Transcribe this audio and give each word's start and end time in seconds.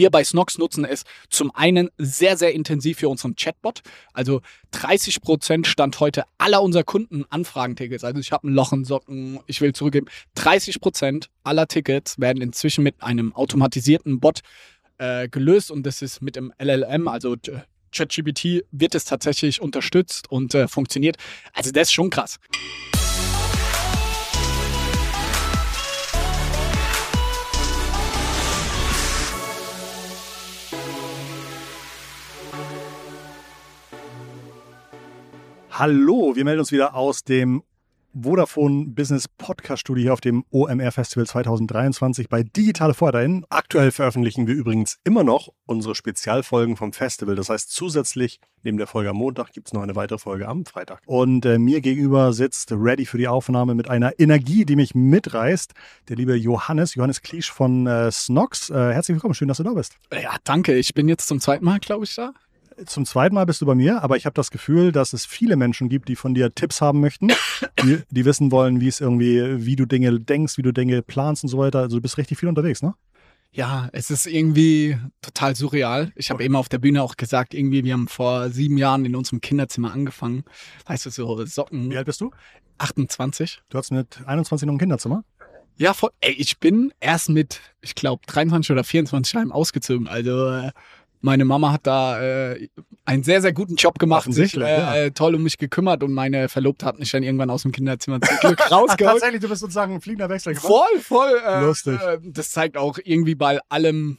Wir 0.00 0.08
bei 0.08 0.24
Snox 0.24 0.56
nutzen 0.56 0.86
es 0.86 1.04
zum 1.28 1.54
einen 1.54 1.90
sehr, 1.98 2.38
sehr 2.38 2.54
intensiv 2.54 3.00
für 3.00 3.10
unseren 3.10 3.36
Chatbot. 3.36 3.82
Also 4.14 4.40
30 4.70 5.20
Prozent 5.20 5.66
Stand 5.66 6.00
heute 6.00 6.24
aller 6.38 6.62
unserer 6.62 6.84
Kunden 6.84 7.26
Anfragentickets. 7.28 8.02
Also 8.02 8.18
ich 8.18 8.32
habe 8.32 8.48
ein 8.48 8.54
Loch 8.54 8.72
in 8.72 8.86
Socken, 8.86 9.40
ich 9.46 9.60
will 9.60 9.74
zurückgeben. 9.74 10.06
30 10.36 10.80
Prozent 10.80 11.28
aller 11.44 11.68
Tickets 11.68 12.18
werden 12.18 12.40
inzwischen 12.40 12.82
mit 12.82 13.02
einem 13.02 13.34
automatisierten 13.34 14.20
Bot 14.20 14.40
äh, 14.96 15.28
gelöst 15.28 15.70
und 15.70 15.84
das 15.84 16.00
ist 16.00 16.22
mit 16.22 16.34
dem 16.34 16.50
LLM, 16.58 17.06
also 17.06 17.36
ChatGPT, 17.92 18.64
wird 18.70 18.94
es 18.94 19.04
tatsächlich 19.04 19.60
unterstützt 19.60 20.30
und 20.30 20.54
äh, 20.54 20.66
funktioniert. 20.66 21.18
Also 21.52 21.72
das 21.72 21.88
ist 21.88 21.92
schon 21.92 22.08
krass. 22.08 22.38
Hallo, 35.80 36.36
wir 36.36 36.44
melden 36.44 36.60
uns 36.60 36.72
wieder 36.72 36.94
aus 36.94 37.24
dem 37.24 37.62
Vodafone 38.12 38.88
Business 38.88 39.26
Podcast 39.28 39.80
Studio 39.80 40.02
hier 40.02 40.12
auf 40.12 40.20
dem 40.20 40.44
OMR 40.50 40.92
Festival 40.92 41.24
2023 41.26 42.28
bei 42.28 42.42
Digitale 42.42 42.92
Vordein. 42.92 43.46
Aktuell 43.48 43.90
veröffentlichen 43.90 44.46
wir 44.46 44.54
übrigens 44.54 44.98
immer 45.04 45.24
noch 45.24 45.48
unsere 45.64 45.94
Spezialfolgen 45.94 46.76
vom 46.76 46.92
Festival. 46.92 47.34
Das 47.34 47.48
heißt, 47.48 47.72
zusätzlich 47.72 48.40
neben 48.62 48.76
der 48.76 48.88
Folge 48.88 49.08
am 49.08 49.16
Montag 49.16 49.54
gibt 49.54 49.68
es 49.68 49.72
noch 49.72 49.80
eine 49.80 49.96
weitere 49.96 50.18
Folge 50.18 50.48
am 50.48 50.66
Freitag. 50.66 51.00
Und 51.06 51.46
äh, 51.46 51.58
mir 51.58 51.80
gegenüber 51.80 52.34
sitzt 52.34 52.72
ready 52.72 53.06
für 53.06 53.16
die 53.16 53.28
Aufnahme 53.28 53.74
mit 53.74 53.88
einer 53.88 54.20
Energie, 54.20 54.66
die 54.66 54.76
mich 54.76 54.94
mitreißt, 54.94 55.72
der 56.10 56.16
liebe 56.16 56.36
Johannes, 56.36 56.94
Johannes 56.94 57.22
Kliesch 57.22 57.50
von 57.50 57.86
äh, 57.86 58.12
Snox. 58.12 58.68
Äh, 58.68 58.74
herzlich 58.74 59.14
willkommen, 59.14 59.32
schön, 59.32 59.48
dass 59.48 59.56
du 59.56 59.62
da 59.62 59.72
bist. 59.72 59.96
Ja, 60.12 60.36
danke. 60.44 60.76
Ich 60.76 60.92
bin 60.92 61.08
jetzt 61.08 61.26
zum 61.26 61.40
zweiten 61.40 61.64
Mal, 61.64 61.78
glaube 61.78 62.04
ich, 62.04 62.14
da 62.14 62.34
zum 62.86 63.04
zweiten 63.04 63.34
Mal 63.34 63.46
bist 63.46 63.60
du 63.60 63.66
bei 63.66 63.74
mir, 63.74 64.02
aber 64.02 64.16
ich 64.16 64.26
habe 64.26 64.34
das 64.34 64.50
Gefühl, 64.50 64.92
dass 64.92 65.12
es 65.12 65.26
viele 65.26 65.56
Menschen 65.56 65.88
gibt, 65.88 66.08
die 66.08 66.16
von 66.16 66.34
dir 66.34 66.54
Tipps 66.54 66.80
haben 66.80 67.00
möchten, 67.00 67.28
die, 67.82 67.98
die 68.10 68.24
wissen 68.24 68.52
wollen, 68.52 68.80
wie 68.80 68.88
es 68.88 69.00
irgendwie, 69.00 69.64
wie 69.64 69.76
du 69.76 69.86
Dinge 69.86 70.18
denkst, 70.18 70.56
wie 70.58 70.62
du 70.62 70.72
Dinge 70.72 71.02
planst 71.02 71.44
und 71.44 71.48
so 71.48 71.58
weiter. 71.58 71.80
Also 71.80 71.96
du 71.96 72.02
bist 72.02 72.18
richtig 72.18 72.38
viel 72.38 72.48
unterwegs, 72.48 72.82
ne? 72.82 72.94
Ja, 73.52 73.88
es 73.92 74.10
ist 74.10 74.26
irgendwie 74.26 74.96
total 75.22 75.56
surreal. 75.56 76.12
Ich 76.14 76.30
habe 76.30 76.44
eben 76.44 76.54
auf 76.54 76.68
der 76.68 76.78
Bühne 76.78 77.02
auch 77.02 77.16
gesagt, 77.16 77.52
irgendwie, 77.52 77.82
wir 77.82 77.94
haben 77.94 78.06
vor 78.06 78.48
sieben 78.50 78.78
Jahren 78.78 79.04
in 79.04 79.16
unserem 79.16 79.40
Kinderzimmer 79.40 79.92
angefangen. 79.92 80.44
Weißt 80.86 81.06
du, 81.06 81.10
so 81.10 81.44
Socken. 81.46 81.90
Wie 81.90 81.96
alt 81.96 82.06
bist 82.06 82.20
du? 82.20 82.30
28. 82.78 83.60
Du 83.68 83.76
hast 83.76 83.90
mit 83.90 84.20
21 84.24 84.66
noch 84.66 84.74
ein 84.74 84.78
Kinderzimmer? 84.78 85.24
Ja, 85.76 85.94
voll. 85.94 86.10
Ey, 86.20 86.32
ich 86.32 86.58
bin 86.58 86.92
erst 87.00 87.28
mit, 87.30 87.60
ich 87.80 87.94
glaube, 87.94 88.22
23 88.26 88.70
oder 88.70 88.84
24 88.84 89.32
Jahren 89.32 89.50
ausgezogen. 89.50 90.06
Also 90.08 90.46
äh, 90.46 90.72
meine 91.20 91.44
Mama 91.44 91.72
hat 91.72 91.86
da 91.86 92.20
äh, 92.20 92.68
einen 93.04 93.22
sehr, 93.22 93.42
sehr 93.42 93.52
guten 93.52 93.76
Job 93.76 93.98
gemacht, 93.98 94.32
sich 94.32 94.56
äh, 94.56 94.60
ja. 94.60 94.94
Äh, 94.94 95.10
toll 95.10 95.34
um 95.34 95.42
mich 95.42 95.58
gekümmert 95.58 96.02
und 96.02 96.12
meine 96.12 96.48
Verlobte 96.48 96.86
hat 96.86 96.98
mich 96.98 97.10
dann 97.10 97.22
irgendwann 97.22 97.50
aus 97.50 97.62
dem 97.62 97.72
Kinderzimmer 97.72 98.20
zum 98.20 98.36
Glück 98.38 98.60
rausgeholt. 98.70 98.98
Tatsächlich, 98.98 99.40
du 99.40 99.48
bist 99.48 99.60
sozusagen 99.60 99.94
ein 99.94 100.00
fliegender 100.00 100.28
Wechsel 100.28 100.54
gemacht. 100.54 100.66
Voll, 100.66 101.00
voll. 101.00 101.40
Äh, 101.46 101.60
Lustig. 101.60 102.00
Äh, 102.00 102.18
das 102.22 102.50
zeigt 102.50 102.76
auch 102.76 102.98
irgendwie 103.02 103.34
bei 103.34 103.58
allem 103.68 104.18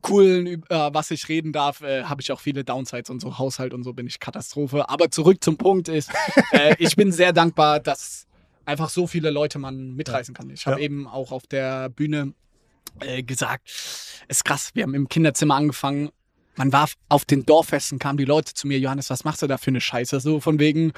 coolen, 0.00 0.46
über 0.46 0.94
was 0.94 1.10
ich 1.10 1.28
reden 1.28 1.52
darf, 1.52 1.82
äh, 1.82 2.04
habe 2.04 2.22
ich 2.22 2.32
auch 2.32 2.40
viele 2.40 2.64
Downsides 2.64 3.10
und 3.10 3.20
so. 3.20 3.38
Haushalt 3.38 3.74
und 3.74 3.82
so 3.82 3.92
bin 3.92 4.06
ich 4.06 4.20
Katastrophe. 4.20 4.88
Aber 4.88 5.10
zurück 5.10 5.42
zum 5.42 5.56
Punkt 5.56 5.88
ist, 5.88 6.10
äh, 6.52 6.74
ich 6.78 6.96
bin 6.96 7.12
sehr 7.12 7.32
dankbar, 7.32 7.80
dass 7.80 8.26
einfach 8.64 8.88
so 8.88 9.06
viele 9.06 9.30
Leute 9.30 9.58
man 9.58 9.94
mitreißen 9.94 10.34
kann. 10.34 10.50
Ich 10.50 10.66
habe 10.66 10.78
ja. 10.78 10.84
eben 10.84 11.06
auch 11.06 11.32
auf 11.32 11.46
der 11.46 11.88
Bühne 11.88 12.34
äh, 13.00 13.22
gesagt, 13.22 13.70
ist 14.28 14.44
krass, 14.44 14.70
wir 14.74 14.84
haben 14.84 14.94
im 14.94 15.08
Kinderzimmer 15.08 15.56
angefangen 15.56 16.10
man 16.56 16.72
war 16.72 16.88
auf 17.08 17.24
den 17.24 17.44
Dorffesten, 17.44 17.98
kamen 17.98 18.18
die 18.18 18.24
Leute 18.24 18.54
zu 18.54 18.66
mir, 18.66 18.78
Johannes, 18.78 19.10
was 19.10 19.24
machst 19.24 19.42
du 19.42 19.46
da 19.46 19.58
für 19.58 19.70
eine 19.70 19.80
Scheiße? 19.80 20.20
So 20.20 20.40
von 20.40 20.58
wegen, 20.58 20.92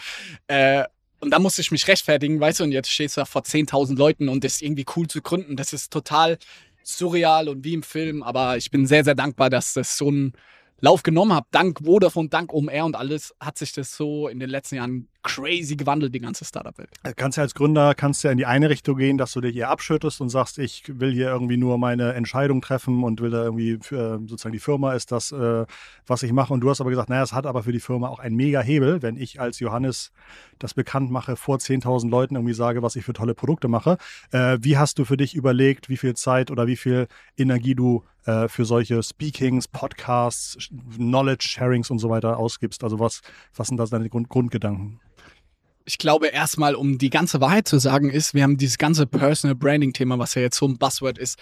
äh, 0.48 0.84
und 1.20 1.30
da 1.30 1.38
musste 1.38 1.62
ich 1.62 1.70
mich 1.70 1.88
rechtfertigen, 1.88 2.40
weißt 2.40 2.60
du, 2.60 2.64
und 2.64 2.72
jetzt 2.72 2.90
stehst 2.90 3.16
du 3.16 3.22
da 3.22 3.24
vor 3.24 3.42
10.000 3.42 3.96
Leuten 3.96 4.28
und 4.28 4.44
das 4.44 4.54
ist 4.54 4.62
irgendwie 4.62 4.84
cool 4.96 5.06
zu 5.06 5.22
gründen. 5.22 5.56
Das 5.56 5.72
ist 5.72 5.92
total 5.92 6.38
surreal 6.82 7.48
und 7.48 7.64
wie 7.64 7.74
im 7.74 7.82
Film, 7.82 8.22
aber 8.22 8.56
ich 8.56 8.70
bin 8.70 8.86
sehr, 8.86 9.04
sehr 9.04 9.14
dankbar, 9.14 9.48
dass 9.48 9.72
das 9.72 9.96
so 9.96 10.10
ein 10.10 10.34
Lauf 10.80 11.02
genommen 11.02 11.32
habe, 11.32 11.46
dank 11.50 11.80
Vodafone, 11.82 12.28
dank 12.28 12.52
OMR 12.52 12.84
und 12.84 12.96
alles, 12.96 13.34
hat 13.40 13.56
sich 13.56 13.72
das 13.72 13.96
so 13.96 14.28
in 14.28 14.38
den 14.38 14.50
letzten 14.50 14.76
Jahren 14.76 15.08
crazy 15.24 15.74
gewandelt, 15.74 16.14
die 16.14 16.20
ganze 16.20 16.44
Startup-Welt. 16.44 16.90
Äh, 17.02 17.14
kannst 17.16 17.38
ja 17.38 17.42
als 17.42 17.54
Gründer, 17.54 17.94
kannst 17.94 18.22
ja 18.22 18.30
in 18.30 18.38
die 18.38 18.46
eine 18.46 18.70
Richtung 18.70 18.96
gehen, 18.96 19.18
dass 19.18 19.32
du 19.32 19.40
dich 19.40 19.54
hier 19.54 19.70
abschüttest 19.70 20.20
und 20.20 20.28
sagst, 20.28 20.58
ich 20.58 20.84
will 20.86 21.12
hier 21.12 21.28
irgendwie 21.28 21.56
nur 21.56 21.78
meine 21.78 22.12
Entscheidung 22.12 22.60
treffen 22.60 23.02
und 23.02 23.20
will 23.20 23.30
da 23.30 23.42
irgendwie, 23.42 23.78
für, 23.80 24.20
sozusagen 24.26 24.52
die 24.52 24.60
Firma 24.60 24.92
ist 24.92 25.10
das, 25.10 25.32
äh, 25.32 25.64
was 26.06 26.22
ich 26.22 26.32
mache. 26.32 26.52
Und 26.52 26.60
du 26.60 26.70
hast 26.70 26.80
aber 26.80 26.90
gesagt, 26.90 27.08
naja, 27.08 27.22
es 27.22 27.32
hat 27.32 27.46
aber 27.46 27.64
für 27.64 27.72
die 27.72 27.80
Firma 27.80 28.08
auch 28.08 28.20
einen 28.20 28.36
mega 28.36 28.60
Hebel, 28.60 29.02
wenn 29.02 29.16
ich 29.16 29.40
als 29.40 29.58
Johannes 29.58 30.12
das 30.58 30.74
bekannt 30.74 31.10
mache, 31.10 31.36
vor 31.36 31.56
10.000 31.56 32.08
Leuten 32.10 32.36
irgendwie 32.36 32.54
sage, 32.54 32.82
was 32.82 32.94
ich 32.94 33.04
für 33.04 33.14
tolle 33.14 33.34
Produkte 33.34 33.66
mache. 33.66 33.96
Äh, 34.30 34.58
wie 34.60 34.76
hast 34.76 34.98
du 34.98 35.04
für 35.04 35.16
dich 35.16 35.34
überlegt, 35.34 35.88
wie 35.88 35.96
viel 35.96 36.14
Zeit 36.14 36.50
oder 36.50 36.66
wie 36.66 36.76
viel 36.76 37.08
Energie 37.36 37.74
du 37.74 38.04
äh, 38.26 38.48
für 38.48 38.66
solche 38.66 39.02
Speakings, 39.02 39.68
Podcasts, 39.68 40.70
Knowledge-Sharings 40.96 41.90
und 41.90 41.98
so 41.98 42.10
weiter 42.10 42.38
ausgibst? 42.38 42.84
Also 42.84 43.00
was, 43.00 43.22
was 43.56 43.68
sind 43.68 43.78
da 43.78 43.86
deine 43.86 44.10
Grund 44.10 44.28
Grundgedanken? 44.28 45.00
Ich 45.84 45.98
glaube 45.98 46.28
erstmal, 46.28 46.74
um 46.74 46.98
die 46.98 47.10
ganze 47.10 47.40
Wahrheit 47.40 47.68
zu 47.68 47.78
sagen, 47.78 48.10
ist, 48.10 48.34
wir 48.34 48.42
haben 48.42 48.56
dieses 48.56 48.78
ganze 48.78 49.06
Personal 49.06 49.54
Branding 49.54 49.92
Thema, 49.92 50.18
was 50.18 50.34
ja 50.34 50.42
jetzt 50.42 50.56
so 50.56 50.66
ein 50.66 50.78
Buzzword 50.78 51.18
ist, 51.18 51.38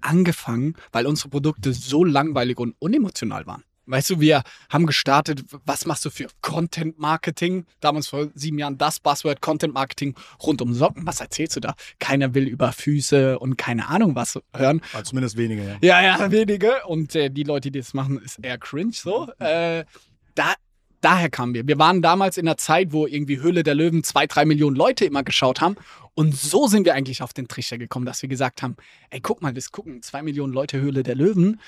angefangen, 0.00 0.74
weil 0.92 1.06
unsere 1.06 1.28
Produkte 1.28 1.72
so 1.72 2.04
langweilig 2.04 2.58
und 2.58 2.74
unemotional 2.78 3.46
waren. 3.46 3.64
Weißt 3.86 4.10
du, 4.10 4.20
wir 4.20 4.42
haben 4.68 4.86
gestartet, 4.86 5.42
was 5.64 5.84
machst 5.84 6.04
du 6.04 6.10
für 6.10 6.28
Content 6.42 7.00
Marketing? 7.00 7.66
Damals 7.80 8.06
vor 8.06 8.28
sieben 8.34 8.58
Jahren 8.58 8.78
das 8.78 9.00
Buzzword 9.00 9.40
Content 9.40 9.74
Marketing 9.74 10.14
rund 10.40 10.62
um 10.62 10.72
Socken. 10.74 11.04
Was 11.06 11.20
erzählst 11.20 11.56
du 11.56 11.60
da? 11.60 11.74
Keiner 11.98 12.32
will 12.34 12.46
über 12.46 12.70
Füße 12.70 13.38
und 13.40 13.56
keine 13.56 13.88
Ahnung 13.88 14.14
was 14.14 14.38
hören. 14.54 14.80
Also 14.92 15.10
zumindest 15.10 15.36
wenige, 15.36 15.64
ja. 15.64 15.76
Ja, 15.80 16.02
ja, 16.02 16.30
wenige. 16.30 16.86
Und 16.86 17.16
äh, 17.16 17.30
die 17.30 17.42
Leute, 17.42 17.72
die 17.72 17.80
das 17.80 17.92
machen, 17.92 18.22
ist 18.22 18.38
eher 18.40 18.58
cringe 18.58 18.92
so. 18.92 19.28
Äh, 19.40 19.84
da 20.36 20.54
daher 21.00 21.30
kamen 21.30 21.54
wir. 21.54 21.66
Wir 21.66 21.78
waren 21.78 22.02
damals 22.02 22.36
in 22.36 22.46
einer 22.46 22.56
Zeit, 22.56 22.92
wo 22.92 23.06
irgendwie 23.06 23.40
Höhle 23.40 23.62
der 23.62 23.74
Löwen 23.74 24.04
zwei, 24.04 24.26
drei 24.26 24.44
Millionen 24.44 24.76
Leute 24.76 25.04
immer 25.04 25.22
geschaut 25.22 25.60
haben. 25.60 25.76
Und 26.14 26.36
so 26.36 26.66
sind 26.66 26.84
wir 26.84 26.94
eigentlich 26.94 27.22
auf 27.22 27.32
den 27.32 27.48
Trichter 27.48 27.78
gekommen, 27.78 28.06
dass 28.06 28.22
wir 28.22 28.28
gesagt 28.28 28.62
haben, 28.62 28.76
ey, 29.10 29.20
guck 29.20 29.42
mal, 29.42 29.54
wir 29.54 29.62
gucken 29.70 30.02
zwei 30.02 30.22
Millionen 30.22 30.52
Leute 30.52 30.80
Höhle 30.80 31.02
der 31.02 31.14
Löwen. 31.14 31.60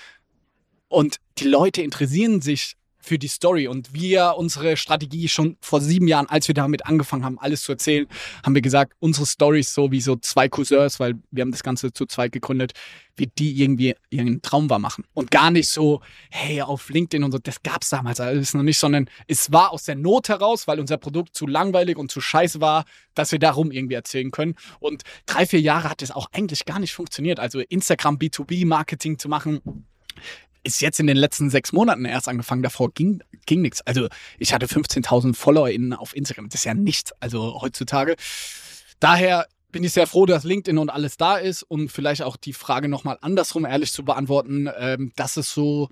Und 0.89 1.17
die 1.39 1.49
Leute 1.49 1.83
interessieren 1.83 2.43
sich 2.43 2.77
für 3.03 3.19
die 3.19 3.29
Story. 3.29 3.69
Und 3.69 3.93
wir, 3.93 4.35
unsere 4.37 4.77
Strategie 4.77 5.29
schon 5.29 5.57
vor 5.61 5.81
sieben 5.81 6.09
Jahren, 6.09 6.27
als 6.27 6.49
wir 6.49 6.55
damit 6.55 6.87
angefangen 6.87 7.25
haben, 7.25 7.39
alles 7.39 7.63
zu 7.63 7.73
erzählen, 7.73 8.07
haben 8.45 8.55
wir 8.55 8.63
gesagt, 8.63 8.95
unsere 9.01 9.27
Story 9.27 9.61
ist 9.61 9.75
so 9.75 9.91
wie 9.91 10.01
so 10.01 10.17
zwei 10.17 10.49
Cousins, 10.49 11.01
weil 11.01 11.15
wir 11.31 11.43
haben 11.43 11.51
das 11.51 11.63
Ganze 11.63 11.93
zu 11.93 12.07
zweit 12.07 12.33
gegründet, 12.33 12.73
wie 13.17 13.27
die 13.27 13.61
irgendwie 13.63 13.95
ihren 14.11 14.41
Traum 14.41 14.71
war 14.71 14.79
machen. 14.79 15.05
Und 15.15 15.31
gar 15.31 15.51
nicht 15.51 15.69
so, 15.69 16.01
hey, 16.31 16.63
auf 16.63 16.89
LinkedIn 16.89 17.25
und 17.25 17.33
so, 17.33 17.39
das 17.39 17.63
gab 17.63 17.83
es 17.83 17.91
damals 17.91 18.21
alles 18.21 18.55
noch 18.55 18.63
nicht, 18.63 18.79
sondern 18.79 19.11
es 19.27 19.53
war 19.53 19.73
aus 19.73 19.85
der 19.85 19.97
Not 19.97 20.29
heraus, 20.29 20.67
weil 20.67 20.81
unser 20.81 20.97
Produkt 20.97 21.37
zu 21.37 21.47
langweilig 21.47 21.99
und 21.99 22.11
zu 22.11 22.21
scheiße 22.21 22.61
war, 22.61 22.85
dass 23.15 23.33
wir 23.33 23.39
darum 23.39 23.71
irgendwie 23.71 23.95
erzählen 23.95 24.31
können. 24.31 24.55
Und 24.81 25.03
drei, 25.27 25.45
vier 25.45 25.61
Jahre 25.61 25.91
hat 25.91 26.03
es 26.03 26.11
auch 26.11 26.29
eigentlich 26.33 26.65
gar 26.65 26.79
nicht 26.79 26.93
funktioniert. 26.93 27.41
Also 27.41 27.61
Instagram 27.61 28.17
B2B-Marketing 28.17 29.19
zu 29.19 29.29
machen, 29.29 29.87
ist 30.65 30.81
jetzt 30.81 31.01
in 31.01 31.07
den 31.07 31.17
letzten 31.17 31.51
sechs 31.51 31.73
Monaten 31.73 32.05
erst 32.05 32.29
angefangen. 32.29 32.63
Davor 32.63 32.93
ging, 32.93 33.23
ging 33.47 33.63
nichts. 33.63 33.81
Also 33.83 34.09
ich 34.39 34.53
hatte 34.53 34.67
15.000 34.67 35.35
FollowerInnen 35.35 35.93
auf 35.93 36.15
Instagram. 36.15 36.49
Das 36.49 36.61
ist 36.61 36.65
ja 36.65 36.75
nichts. 36.75 37.13
Also 37.21 37.61
heutzutage. 37.61 38.17
Daher 39.01 39.47
bin 39.73 39.83
ich 39.83 39.93
sehr 39.93 40.07
froh, 40.07 40.27
dass 40.27 40.45
LinkedIn 40.45 40.79
und 40.79 40.91
alles 40.91 41.17
da 41.17 41.39
ist 41.39 41.63
und 41.63 41.91
vielleicht 41.91 42.23
auch 42.23 42.37
die 42.37 42.53
Frage 42.53 42.89
nochmal 42.89 43.19
andersrum 43.23 43.65
ehrlich 43.65 43.91
zu 43.91 44.05
beantworten, 44.05 44.69
ähm, 44.79 45.13
dass 45.17 45.37
es 45.37 45.53
so 45.53 45.89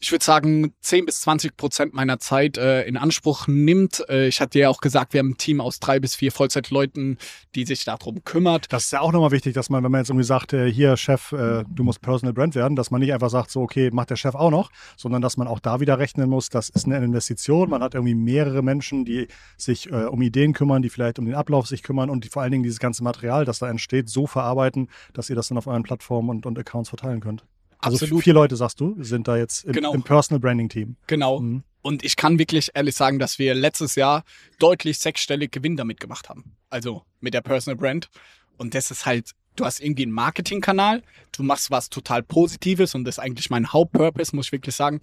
ich 0.00 0.12
würde 0.12 0.24
sagen, 0.24 0.74
10 0.80 1.06
bis 1.06 1.20
20 1.22 1.56
Prozent 1.56 1.94
meiner 1.94 2.18
Zeit 2.18 2.58
äh, 2.58 2.84
in 2.84 2.96
Anspruch 2.96 3.46
nimmt. 3.46 4.04
Äh, 4.08 4.28
ich 4.28 4.40
hatte 4.40 4.58
ja 4.58 4.68
auch 4.68 4.80
gesagt, 4.80 5.12
wir 5.12 5.20
haben 5.20 5.30
ein 5.30 5.38
Team 5.38 5.60
aus 5.60 5.80
drei 5.80 6.00
bis 6.00 6.14
vier 6.14 6.32
Vollzeitleuten, 6.32 7.18
die 7.54 7.64
sich 7.64 7.84
darum 7.84 8.24
kümmert. 8.24 8.72
Das 8.72 8.84
ist 8.84 8.92
ja 8.92 9.00
auch 9.00 9.12
nochmal 9.12 9.30
wichtig, 9.30 9.54
dass 9.54 9.70
man, 9.70 9.82
wenn 9.84 9.90
man 9.90 10.00
jetzt 10.00 10.10
irgendwie 10.10 10.24
sagt, 10.24 10.52
äh, 10.52 10.70
hier 10.70 10.96
Chef, 10.96 11.32
äh, 11.32 11.64
du 11.68 11.84
musst 11.84 12.00
Personal 12.00 12.32
Brand 12.32 12.54
werden, 12.54 12.76
dass 12.76 12.90
man 12.90 13.00
nicht 13.00 13.12
einfach 13.12 13.30
sagt, 13.30 13.50
so 13.50 13.62
okay, 13.62 13.90
macht 13.92 14.10
der 14.10 14.16
Chef 14.16 14.34
auch 14.34 14.50
noch, 14.50 14.70
sondern 14.96 15.22
dass 15.22 15.36
man 15.36 15.48
auch 15.48 15.60
da 15.60 15.80
wieder 15.80 15.98
rechnen 15.98 16.28
muss, 16.28 16.48
das 16.48 16.68
ist 16.68 16.86
eine 16.86 16.96
Investition. 16.98 17.70
Man 17.70 17.82
hat 17.82 17.94
irgendwie 17.94 18.14
mehrere 18.14 18.62
Menschen, 18.62 19.04
die 19.04 19.28
sich 19.56 19.90
äh, 19.90 20.04
um 20.04 20.20
Ideen 20.22 20.52
kümmern, 20.52 20.82
die 20.82 20.90
vielleicht 20.90 21.18
um 21.18 21.24
den 21.24 21.34
Ablauf 21.34 21.66
sich 21.66 21.82
kümmern 21.82 22.10
und 22.10 22.24
die 22.24 22.28
vor 22.28 22.42
allen 22.42 22.52
Dingen 22.52 22.64
dieses 22.64 22.78
ganze 22.78 23.02
Material, 23.02 23.44
das 23.44 23.58
da 23.58 23.68
entsteht, 23.68 24.08
so 24.08 24.26
verarbeiten, 24.26 24.88
dass 25.12 25.30
ihr 25.30 25.36
das 25.36 25.48
dann 25.48 25.58
auf 25.58 25.66
euren 25.66 25.82
Plattformen 25.82 26.30
und, 26.30 26.46
und 26.46 26.58
Accounts 26.58 26.88
verteilen 26.88 27.20
könnt. 27.20 27.44
Also 27.78 27.96
Absolut. 27.96 28.24
vier 28.24 28.34
Leute, 28.34 28.56
sagst 28.56 28.80
du, 28.80 28.96
sind 29.02 29.28
da 29.28 29.36
jetzt 29.36 29.64
im, 29.64 29.72
genau. 29.72 29.92
im 29.92 30.02
Personal 30.02 30.40
Branding 30.40 30.68
Team. 30.68 30.96
Genau. 31.06 31.40
Mhm. 31.40 31.62
Und 31.82 32.04
ich 32.04 32.16
kann 32.16 32.38
wirklich 32.38 32.70
ehrlich 32.74 32.96
sagen, 32.96 33.18
dass 33.18 33.38
wir 33.38 33.54
letztes 33.54 33.94
Jahr 33.94 34.24
deutlich 34.58 34.98
sechsstellig 34.98 35.52
Gewinn 35.52 35.76
damit 35.76 36.00
gemacht 36.00 36.28
haben. 36.28 36.56
Also 36.68 37.02
mit 37.20 37.32
der 37.32 37.42
Personal 37.42 37.76
Brand. 37.76 38.08
Und 38.56 38.74
das 38.74 38.90
ist 38.90 39.06
halt 39.06 39.34
du 39.56 39.64
hast 39.64 39.80
irgendwie 39.80 40.04
einen 40.04 40.12
Marketingkanal, 40.12 41.02
du 41.32 41.42
machst 41.42 41.70
was 41.70 41.90
total 41.90 42.22
Positives 42.22 42.94
und 42.94 43.04
das 43.04 43.16
ist 43.16 43.18
eigentlich 43.18 43.50
mein 43.50 43.72
Hauptpurpose, 43.72 44.36
muss 44.36 44.46
ich 44.46 44.52
wirklich 44.52 44.76
sagen, 44.76 45.00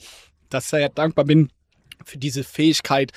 dass 0.50 0.66
ich 0.66 0.70
sehr 0.70 0.90
dankbar 0.90 1.26
bin 1.26 1.50
für 2.06 2.18
diese 2.18 2.44
Fähigkeit, 2.44 3.12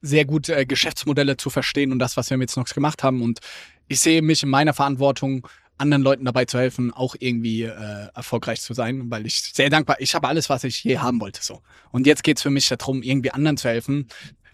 sehr 0.00 0.24
gut 0.24 0.48
äh, 0.48 0.64
Geschäftsmodelle 0.64 1.36
zu 1.36 1.50
verstehen 1.50 1.90
und 1.90 1.98
das, 1.98 2.16
was 2.16 2.30
wir 2.30 2.36
mit 2.36 2.50
Snox 2.50 2.74
gemacht 2.74 3.02
haben. 3.02 3.22
Und 3.22 3.40
ich 3.88 4.00
sehe 4.00 4.22
mich 4.22 4.42
in 4.42 4.48
meiner 4.48 4.74
Verantwortung, 4.74 5.48
anderen 5.78 6.02
Leuten 6.02 6.24
dabei 6.24 6.44
zu 6.44 6.58
helfen, 6.58 6.92
auch 6.92 7.14
irgendwie 7.18 7.62
äh, 7.62 8.08
erfolgreich 8.14 8.60
zu 8.60 8.74
sein, 8.74 9.10
weil 9.10 9.26
ich 9.26 9.40
sehr 9.40 9.70
dankbar, 9.70 9.96
ich 10.00 10.14
habe 10.14 10.28
alles, 10.28 10.48
was 10.50 10.64
ich 10.64 10.84
je 10.84 10.98
haben 10.98 11.20
wollte. 11.20 11.42
so. 11.42 11.62
Und 11.90 12.06
jetzt 12.06 12.22
geht's 12.22 12.42
für 12.42 12.50
mich 12.50 12.68
darum, 12.68 13.02
irgendwie 13.02 13.30
anderen 13.30 13.56
zu 13.56 13.68
helfen, 13.68 14.08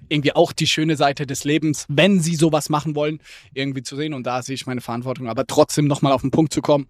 irgendwie 0.09 0.33
auch 0.33 0.53
die 0.53 0.67
schöne 0.67 0.97
Seite 0.97 1.27
des 1.27 1.45
Lebens, 1.45 1.87
wenn 1.89 2.21
sie 2.21 2.37
sowas 2.37 2.69
machen 2.69 2.95
wollen, 2.95 3.21
irgendwie 3.55 3.83
zu 3.83 3.97
sehen. 3.97 4.15
Und 4.15 4.27
da 4.27 4.43
sehe 4.43 4.55
ich 4.55 4.67
meine 4.67 4.81
Verantwortung. 4.81 5.29
Aber 5.29 5.47
trotzdem 5.47 5.87
nochmal 5.87 6.13
auf 6.13 6.21
den 6.21 6.31
Punkt 6.31 6.53
zu 6.53 6.63
kommen, 6.63 6.89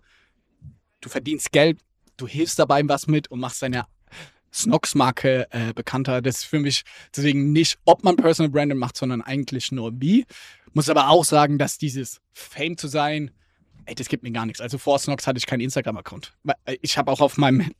du 1.00 1.08
verdienst 1.08 1.52
Geld, 1.52 1.78
du 2.16 2.26
hilfst 2.26 2.58
dabei 2.58 2.82
was 2.86 3.06
mit 3.06 3.28
und 3.30 3.40
machst 3.40 3.62
deine 3.62 3.86
Snox-Marke 4.52 5.48
äh, 5.50 5.72
bekannter. 5.72 6.22
Das 6.22 6.38
ist 6.38 6.44
für 6.44 6.60
mich 6.60 6.84
deswegen 7.14 7.52
nicht, 7.52 7.78
ob 7.84 8.04
man 8.04 8.16
Personal 8.16 8.50
Branding 8.50 8.78
macht, 8.78 8.96
sondern 8.96 9.20
eigentlich 9.20 9.72
nur 9.72 9.92
wie. 10.00 10.24
Muss 10.72 10.88
aber 10.88 11.08
auch 11.08 11.24
sagen, 11.24 11.58
dass 11.58 11.78
dieses 11.78 12.20
Fame 12.32 12.76
zu 12.76 12.88
sein, 12.88 13.30
ey, 13.86 13.94
das 13.94 14.08
gibt 14.08 14.22
mir 14.22 14.30
gar 14.30 14.46
nichts. 14.46 14.60
Also 14.60 14.78
vor 14.78 14.98
Snox 14.98 15.26
hatte 15.26 15.38
ich 15.38 15.46
keinen 15.46 15.60
Instagram-Account. 15.60 16.34
Äh, 16.64 16.76
ich 16.82 16.98
habe 16.98 17.10
auch 17.10 17.20
auf 17.20 17.36
meinem 17.36 17.72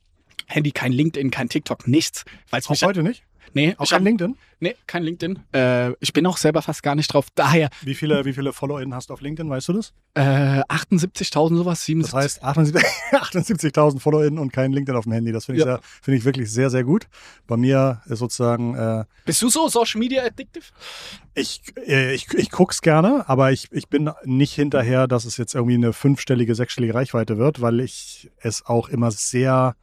Handy 0.47 0.71
kein 0.71 0.91
LinkedIn, 0.91 1.31
kein 1.31 1.49
TikTok, 1.49 1.87
nichts. 1.87 2.25
Weil's 2.49 2.67
Auch 2.67 2.71
mich 2.71 2.83
heute 2.83 3.03
nicht? 3.03 3.23
Nee, 3.55 3.73
Auch 3.77 3.89
kein 3.89 4.03
LinkedIn? 4.03 4.35
nee, 4.59 4.75
kein 4.85 5.03
LinkedIn. 5.03 5.39
Äh, 5.53 5.91
ich 6.01 6.11
bin 6.11 6.25
auch 6.27 6.35
selber 6.35 6.61
fast 6.61 6.83
gar 6.83 6.93
nicht 6.93 7.07
drauf. 7.13 7.27
Daher 7.35 7.69
Wie 7.83 7.95
viele, 7.95 8.25
wie 8.25 8.33
viele 8.33 8.51
FollowerInnen 8.51 8.93
hast 8.93 9.09
du 9.09 9.13
auf 9.13 9.21
LinkedIn, 9.21 9.49
weißt 9.49 9.69
du 9.69 9.73
das? 9.73 9.93
äh, 10.15 10.61
78.000 10.67 11.55
sowas, 11.57 11.79
Das 11.79 11.85
77. 11.85 12.13
heißt 12.13 12.43
78 12.43 12.83
78.000 13.13 13.99
FollowerInnen 14.01 14.39
und 14.39 14.51
kein 14.51 14.73
LinkedIn 14.73 14.97
auf 14.97 15.05
dem 15.05 15.13
Handy. 15.13 15.31
Das 15.31 15.45
finde 15.45 15.61
ich, 15.61 15.65
Ja. 15.65 15.75
sehr- 15.77 15.81
finde 16.01 16.17
ich 16.17 16.25
wirklich 16.25 16.51
sehr, 16.51 16.69
sehr 16.69 16.83
gut. 16.83 17.07
Bei 17.47 17.55
mir 17.57 18.01
ist 18.07 18.19
sozusagen, 18.19 18.75
äh, 18.75 19.05
Bist 19.25 19.41
du 19.41 19.49
so 19.49 19.69
Social 19.69 19.99
Media 19.99 20.23
addictive? 20.25 20.65
ich, 21.33 21.61
äh, 21.87 22.13
ich, 22.13 22.27
ich 22.33 22.51
guck's 22.51 22.81
gerne, 22.81 23.23
aber 23.29 23.51
ich, 23.53 23.69
ich 23.71 23.87
bin 23.87 24.11
nicht 24.25 24.53
hinterher, 24.53 25.07
dass 25.07 25.23
es 25.25 25.37
jetzt 25.37 25.55
irgendwie 25.55 25.75
eine 25.75 25.93
fünfstellige, 25.93 26.55
sechsstellige 26.55 26.93
Reichweite 26.93 27.37
wird, 27.37 27.61
weil 27.61 27.79
ich 27.79 28.29
es 28.39 28.65
auch 28.65 28.89
immer 28.89 29.11
sehr 29.11 29.75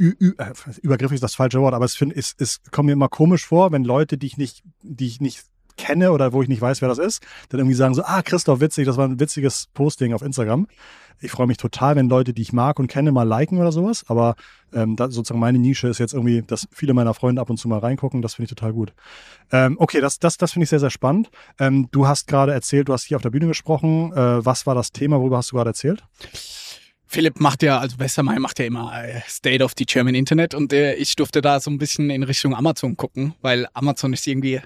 übergriffig 0.00 1.16
ist 1.16 1.22
das 1.22 1.34
falsche 1.34 1.60
Wort, 1.60 1.74
aber 1.74 1.84
es, 1.84 1.94
find, 1.94 2.16
es, 2.16 2.34
es 2.38 2.60
kommt 2.70 2.86
mir 2.86 2.92
immer 2.92 3.08
komisch 3.08 3.46
vor, 3.46 3.70
wenn 3.70 3.84
Leute, 3.84 4.16
die 4.16 4.26
ich 4.26 4.38
nicht, 4.38 4.62
die 4.82 5.06
ich 5.06 5.20
nicht 5.20 5.44
kenne 5.76 6.12
oder 6.12 6.32
wo 6.32 6.42
ich 6.42 6.48
nicht 6.48 6.60
weiß, 6.60 6.80
wer 6.82 6.88
das 6.88 6.98
ist, 6.98 7.22
dann 7.48 7.60
irgendwie 7.60 7.74
sagen 7.76 7.94
so, 7.94 8.02
ah, 8.04 8.22
Christoph, 8.22 8.60
witzig, 8.60 8.86
das 8.86 8.96
war 8.96 9.06
ein 9.06 9.20
witziges 9.20 9.68
Posting 9.72 10.12
auf 10.12 10.22
Instagram. 10.22 10.66
Ich 11.22 11.30
freue 11.30 11.46
mich 11.46 11.58
total, 11.58 11.96
wenn 11.96 12.08
Leute, 12.08 12.32
die 12.32 12.40
ich 12.40 12.54
mag 12.54 12.78
und 12.78 12.86
kenne, 12.86 13.12
mal 13.12 13.28
liken 13.28 13.58
oder 13.58 13.72
sowas, 13.72 14.04
aber 14.08 14.36
ähm, 14.72 14.96
sozusagen 14.98 15.38
meine 15.38 15.58
Nische 15.58 15.88
ist 15.88 15.98
jetzt 15.98 16.14
irgendwie, 16.14 16.42
dass 16.42 16.66
viele 16.72 16.94
meiner 16.94 17.12
Freunde 17.12 17.42
ab 17.42 17.50
und 17.50 17.58
zu 17.58 17.68
mal 17.68 17.78
reingucken, 17.78 18.22
das 18.22 18.34
finde 18.34 18.44
ich 18.44 18.56
total 18.56 18.72
gut. 18.72 18.94
Ähm, 19.52 19.76
okay, 19.78 20.00
das, 20.00 20.18
das, 20.18 20.38
das 20.38 20.52
finde 20.52 20.64
ich 20.64 20.70
sehr, 20.70 20.80
sehr 20.80 20.90
spannend. 20.90 21.30
Ähm, 21.58 21.88
du 21.90 22.06
hast 22.06 22.26
gerade 22.26 22.52
erzählt, 22.52 22.88
du 22.88 22.94
hast 22.94 23.04
hier 23.04 23.16
auf 23.16 23.22
der 23.22 23.30
Bühne 23.30 23.48
gesprochen. 23.48 24.12
Äh, 24.12 24.44
was 24.44 24.66
war 24.66 24.74
das 24.74 24.92
Thema, 24.92 25.18
worüber 25.18 25.36
hast 25.36 25.52
du 25.52 25.56
gerade 25.56 25.70
erzählt? 25.70 26.04
Philipp 27.12 27.40
macht 27.40 27.64
ja, 27.64 27.80
also 27.80 27.98
Westermeier 27.98 28.38
macht 28.38 28.60
ja 28.60 28.66
immer 28.66 29.04
äh, 29.04 29.20
State 29.26 29.64
of 29.64 29.72
the 29.76 29.84
German 29.84 30.14
Internet 30.14 30.54
und 30.54 30.72
äh, 30.72 30.94
ich 30.94 31.16
durfte 31.16 31.40
da 31.40 31.58
so 31.58 31.68
ein 31.68 31.76
bisschen 31.76 32.08
in 32.08 32.22
Richtung 32.22 32.54
Amazon 32.54 32.96
gucken, 32.96 33.34
weil 33.40 33.66
Amazon 33.74 34.12
ist 34.12 34.28
irgendwie 34.28 34.60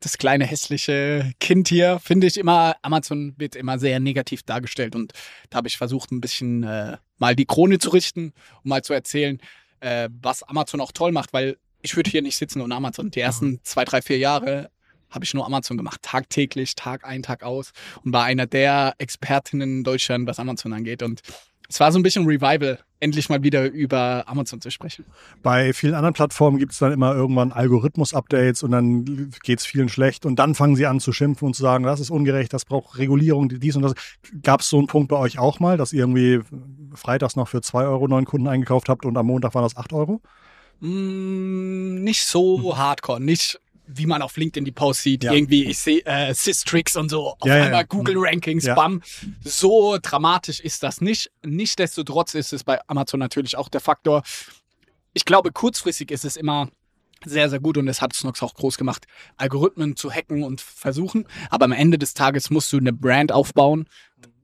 das 0.00 0.18
kleine 0.18 0.44
hässliche 0.44 1.32
Kind 1.40 1.68
hier, 1.68 1.98
finde 1.98 2.26
ich 2.26 2.36
immer. 2.36 2.76
Amazon 2.82 3.32
wird 3.38 3.56
immer 3.56 3.78
sehr 3.78 4.00
negativ 4.00 4.42
dargestellt 4.42 4.94
und 4.94 5.14
da 5.48 5.56
habe 5.56 5.68
ich 5.68 5.78
versucht, 5.78 6.12
ein 6.12 6.20
bisschen 6.20 6.62
äh, 6.62 6.98
mal 7.16 7.34
die 7.34 7.46
Krone 7.46 7.78
zu 7.78 7.88
richten 7.88 8.34
und 8.62 8.68
mal 8.68 8.82
zu 8.82 8.92
erzählen, 8.92 9.40
äh, 9.80 10.10
was 10.20 10.42
Amazon 10.42 10.82
auch 10.82 10.92
toll 10.92 11.12
macht, 11.12 11.32
weil 11.32 11.56
ich 11.80 11.96
würde 11.96 12.10
hier 12.10 12.20
nicht 12.20 12.36
sitzen 12.36 12.60
ohne 12.60 12.74
Amazon. 12.74 13.10
Die 13.10 13.20
ersten 13.20 13.60
zwei, 13.62 13.86
drei, 13.86 14.02
vier 14.02 14.18
Jahre 14.18 14.70
habe 15.08 15.24
ich 15.24 15.32
nur 15.32 15.46
Amazon 15.46 15.78
gemacht, 15.78 16.02
tagtäglich, 16.02 16.74
Tag 16.74 17.06
ein, 17.06 17.22
Tag 17.22 17.42
aus 17.42 17.72
und 18.04 18.12
war 18.12 18.24
einer 18.24 18.46
der 18.46 18.94
Expertinnen 18.98 19.78
in 19.78 19.84
Deutschland, 19.84 20.26
was 20.26 20.38
Amazon 20.38 20.74
angeht 20.74 21.02
und 21.02 21.22
es 21.68 21.80
war 21.80 21.92
so 21.92 21.98
ein 21.98 22.02
bisschen 22.02 22.24
Revival, 22.24 22.78
endlich 22.98 23.28
mal 23.28 23.42
wieder 23.42 23.70
über 23.70 24.24
Amazon 24.26 24.60
zu 24.60 24.70
sprechen. 24.70 25.04
Bei 25.42 25.74
vielen 25.74 25.94
anderen 25.94 26.14
Plattformen 26.14 26.58
gibt 26.58 26.72
es 26.72 26.78
dann 26.78 26.92
immer 26.92 27.14
irgendwann 27.14 27.52
Algorithmus-Updates 27.52 28.62
und 28.62 28.70
dann 28.70 29.30
geht 29.42 29.58
es 29.58 29.66
vielen 29.66 29.90
schlecht 29.90 30.24
und 30.24 30.38
dann 30.38 30.54
fangen 30.54 30.76
sie 30.76 30.86
an 30.86 30.98
zu 30.98 31.12
schimpfen 31.12 31.46
und 31.46 31.54
zu 31.54 31.62
sagen, 31.62 31.84
das 31.84 32.00
ist 32.00 32.10
ungerecht, 32.10 32.54
das 32.54 32.64
braucht 32.64 32.96
Regulierung, 32.96 33.50
dies 33.50 33.76
und 33.76 33.82
das. 33.82 33.94
Gab 34.42 34.62
es 34.62 34.70
so 34.70 34.78
einen 34.78 34.86
Punkt 34.86 35.10
bei 35.10 35.16
euch 35.16 35.38
auch 35.38 35.60
mal, 35.60 35.76
dass 35.76 35.92
ihr 35.92 36.00
irgendwie 36.00 36.40
freitags 36.94 37.36
noch 37.36 37.48
für 37.48 37.60
2 37.60 37.84
Euro 37.84 38.08
neuen 38.08 38.24
Kunden 38.24 38.48
eingekauft 38.48 38.88
habt 38.88 39.04
und 39.04 39.16
am 39.18 39.26
Montag 39.26 39.54
waren 39.54 39.64
das 39.64 39.76
8 39.76 39.92
Euro? 39.92 40.22
Mm, 40.80 42.02
nicht 42.02 42.24
so 42.24 42.78
hardcore, 42.78 43.20
nicht 43.20 43.60
wie 43.90 44.06
man 44.06 44.22
auf 44.22 44.36
LinkedIn 44.36 44.64
die 44.64 44.72
Posts 44.72 45.02
sieht, 45.02 45.24
Ja. 45.24 45.32
irgendwie, 45.32 45.64
ich 45.64 45.78
sehe 45.78 46.04
äh, 46.04 46.34
Systrix 46.34 46.94
und 46.96 47.08
so, 47.08 47.30
auf 47.40 47.46
Ja, 47.48 47.54
einmal 47.54 47.72
ja. 47.72 47.82
Google 47.84 48.16
Rankings, 48.18 48.66
bam. 48.66 49.02
So 49.42 49.98
dramatisch 50.00 50.60
ist 50.60 50.82
das 50.82 51.00
nicht. 51.00 51.30
Nichtsdestotrotz 51.44 52.34
ist 52.34 52.52
es 52.52 52.64
bei 52.64 52.78
Amazon 52.86 53.18
natürlich 53.20 53.56
auch 53.56 53.68
der 53.68 53.80
Faktor. 53.80 54.22
Ich 55.14 55.24
glaube, 55.24 55.52
kurzfristig 55.52 56.10
ist 56.10 56.24
es 56.24 56.36
immer 56.36 56.68
sehr, 57.24 57.48
sehr 57.50 57.58
gut 57.60 57.76
und 57.78 57.88
es 57.88 58.00
hat 58.00 58.12
Snox 58.14 58.42
auch 58.42 58.54
groß 58.54 58.76
gemacht, 58.78 59.06
Algorithmen 59.36 59.96
zu 59.96 60.10
hacken 60.12 60.44
und 60.44 60.60
versuchen. 60.60 61.26
Aber 61.50 61.64
am 61.64 61.72
Ende 61.72 61.98
des 61.98 62.14
Tages 62.14 62.50
musst 62.50 62.72
du 62.72 62.78
eine 62.78 62.92
Brand 62.92 63.32
aufbauen. 63.32 63.88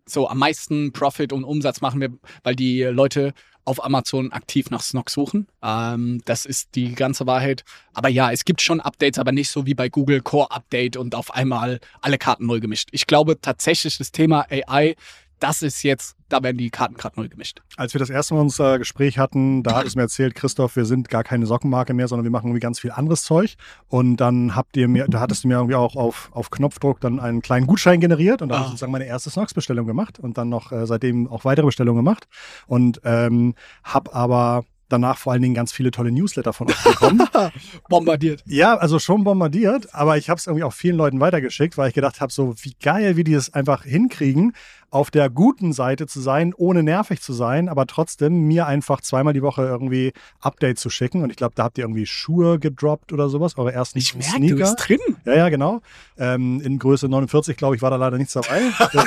So 0.07 0.29
am 0.29 0.39
meisten 0.39 0.93
Profit 0.93 1.33
und 1.33 1.45
Umsatz 1.45 1.81
machen 1.81 2.01
wir, 2.01 2.11
weil 2.43 2.57
die 2.57 2.83
Leute 2.83 3.33
auf 3.65 3.85
Amazon 3.85 4.33
aktiv 4.33 4.71
nach 4.71 4.83
Snox 4.83 5.13
suchen. 5.13 5.47
Ähm, 5.63 6.21
das 6.25 6.45
ist 6.45 6.75
die 6.75 6.95
ganze 6.95 7.27
Wahrheit. 7.27 7.65
Aber 7.93 8.09
ja, 8.09 8.31
es 8.31 8.45
gibt 8.45 8.61
schon 8.61 8.81
Updates, 8.81 9.19
aber 9.19 9.33
nicht 9.33 9.51
so 9.51 9.67
wie 9.67 9.75
bei 9.75 9.89
Google 9.89 10.21
Core 10.21 10.51
Update 10.51 10.97
und 10.97 11.15
auf 11.15 11.35
einmal 11.35 11.81
alle 12.01 12.19
Karten 12.19 12.47
neu 12.47 12.61
gemischt. 12.61 12.89
Ich 12.93 13.07
glaube 13.07 13.41
tatsächlich 13.41 13.99
das 13.99 14.13
Thema 14.13 14.47
AI, 14.51 14.97
das 15.45 15.61
ist 15.61 15.83
jetzt, 15.83 16.17
da 16.31 16.43
werden 16.43 16.57
die 16.57 16.71
Karten 16.71 16.95
gerade 16.95 17.21
neu 17.21 17.29
gemischt. 17.29 17.61
Als 17.77 17.93
wir 17.93 17.99
das 17.99 18.09
erste 18.09 18.33
Mal 18.33 18.41
unser 18.41 18.79
Gespräch 18.79 19.19
hatten, 19.19 19.63
da 19.63 19.77
hattest 19.77 19.95
du 19.95 19.99
mir 19.99 20.05
erzählt, 20.05 20.35
Christoph, 20.35 20.75
wir 20.75 20.87
sind 20.87 21.11
gar 21.11 21.23
keine 21.23 21.45
Sockenmarke 21.45 21.93
mehr, 21.93 22.09
sondern 22.09 22.25
wir 22.25 22.31
machen 22.31 22.47
irgendwie 22.47 22.61
ganz 22.61 22.81
viel 22.81 22.91
anderes 22.93 23.25
Zeug. 23.25 23.57
Und 23.89 24.17
dann 24.17 24.57
habt 24.57 24.75
ihr 24.79 24.89
mir, 24.89 25.07
da 25.07 25.21
hattest 25.21 25.45
du 25.45 25.49
mir 25.49 25.57
irgendwie 25.57 25.75
auch 25.75 25.97
auf, 25.97 26.31
auf 26.33 26.49
Knopfdruck 26.51 26.99
dann 27.01 27.21
einen 27.21 27.43
kleinen 27.43 27.67
Gutschein 27.67 28.01
generiert 28.01 28.41
und 28.41 28.49
da 28.49 28.55
habe 28.55 28.63
ich 28.63 28.67
Ah. 28.69 28.71
sozusagen 28.71 28.93
meine 28.93 29.05
erste 29.07 29.29
Snox-Bestellung 29.29 29.87
gemacht 29.87 30.19
und 30.19 30.39
dann 30.39 30.49
noch 30.49 30.73
äh, 30.73 30.87
seitdem 30.87 31.29
auch 31.29 31.45
weitere 31.45 31.67
Bestellungen 31.67 32.03
gemacht. 32.03 32.27
Und 32.67 33.03
ähm, 33.05 33.55
habe 33.83 34.15
aber 34.15 34.65
danach 34.91 35.19
vor 35.19 35.33
allen 35.33 35.43
Dingen 35.43 35.55
ganz 35.55 35.73
viele 35.73 35.91
tolle 35.91 36.13
Newsletter 36.13 36.53
von 36.53 36.69
euch 36.71 36.83
bekommen. 36.85 37.21
Bombardiert. 37.89 38.43
Ja, 38.47 38.77
also 38.77 38.99
schon 38.99 39.25
bombardiert, 39.25 39.93
aber 39.95 40.19
ich 40.19 40.29
habe 40.31 40.39
es 40.39 40.47
irgendwie 40.47 40.63
auch 40.63 40.73
vielen 40.75 40.97
Leuten 40.97 41.21
weitergeschickt, 41.21 41.77
weil 41.79 41.89
ich 41.89 41.95
gedacht 41.95 42.21
habe, 42.21 42.33
so 42.33 42.55
wie 42.63 42.75
geil, 42.81 43.17
wie 43.17 43.25
die 43.25 43.33
es 43.35 43.53
einfach 43.53 43.83
hinkriegen, 43.85 44.53
auf 44.95 45.11
der 45.11 45.29
guten 45.29 45.73
Seite 45.73 46.07
zu 46.07 46.21
sein, 46.21 46.55
ohne 46.57 46.85
nervig 46.85 47.21
zu 47.21 47.33
sein, 47.33 47.69
aber 47.69 47.85
trotzdem 47.89 48.47
mir 48.47 48.69
einfach 48.69 49.01
zweimal 49.01 49.35
die 49.35 49.43
Woche 49.43 49.63
irgendwie 49.63 50.13
Updates 50.41 50.81
zu 50.81 50.89
schicken. 50.89 51.23
Und 51.25 51.31
ich 51.31 51.37
glaube, 51.37 51.53
da 51.57 51.65
habt 51.65 51.79
ihr 51.79 51.85
irgendwie 51.85 52.07
Schuhe 52.07 52.61
gedroppt 52.61 53.13
oder 53.13 53.29
sowas, 53.29 53.59
eure 53.59 53.73
ersten 53.73 53.99
Ich 53.99 54.15
merke, 54.15 54.39
du 54.39 54.47
Sneaker. 54.47 54.57
bist 54.57 54.89
drin. 54.89 55.01
Ja, 55.25 55.35
ja, 55.35 55.49
genau. 55.49 55.81
Ähm, 56.17 56.61
in 56.61 56.79
Größe 56.79 57.09
49, 57.09 57.57
glaube 57.57 57.75
ich, 57.75 57.83
war 57.83 57.91
da 57.91 57.97
leider 57.97 58.19
nichts 58.19 58.35
dabei. 58.35 58.63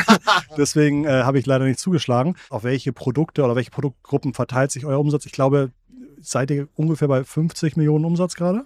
Deswegen 0.58 1.06
äh, 1.06 1.24
habe 1.24 1.40
ich 1.40 1.46
leider 1.46 1.64
nicht 1.64 1.80
zugeschlagen. 1.80 2.36
Auf 2.50 2.66
welche 2.66 2.92
Produkte 2.92 3.46
oder 3.46 3.56
welche 3.56 3.72
Produktgruppen 3.72 4.34
verteilt 4.34 4.72
sich 4.72 4.86
euer 4.86 5.00
Umsatz? 5.00 5.26
Ich 5.26 5.32
glaube, 5.32 5.72
seid 6.22 6.52
ihr 6.52 6.68
ungefähr 6.76 7.08
bei 7.08 7.24
50 7.24 7.76
Millionen 7.78 8.06
Umsatz 8.06 8.36
gerade? 8.36 8.66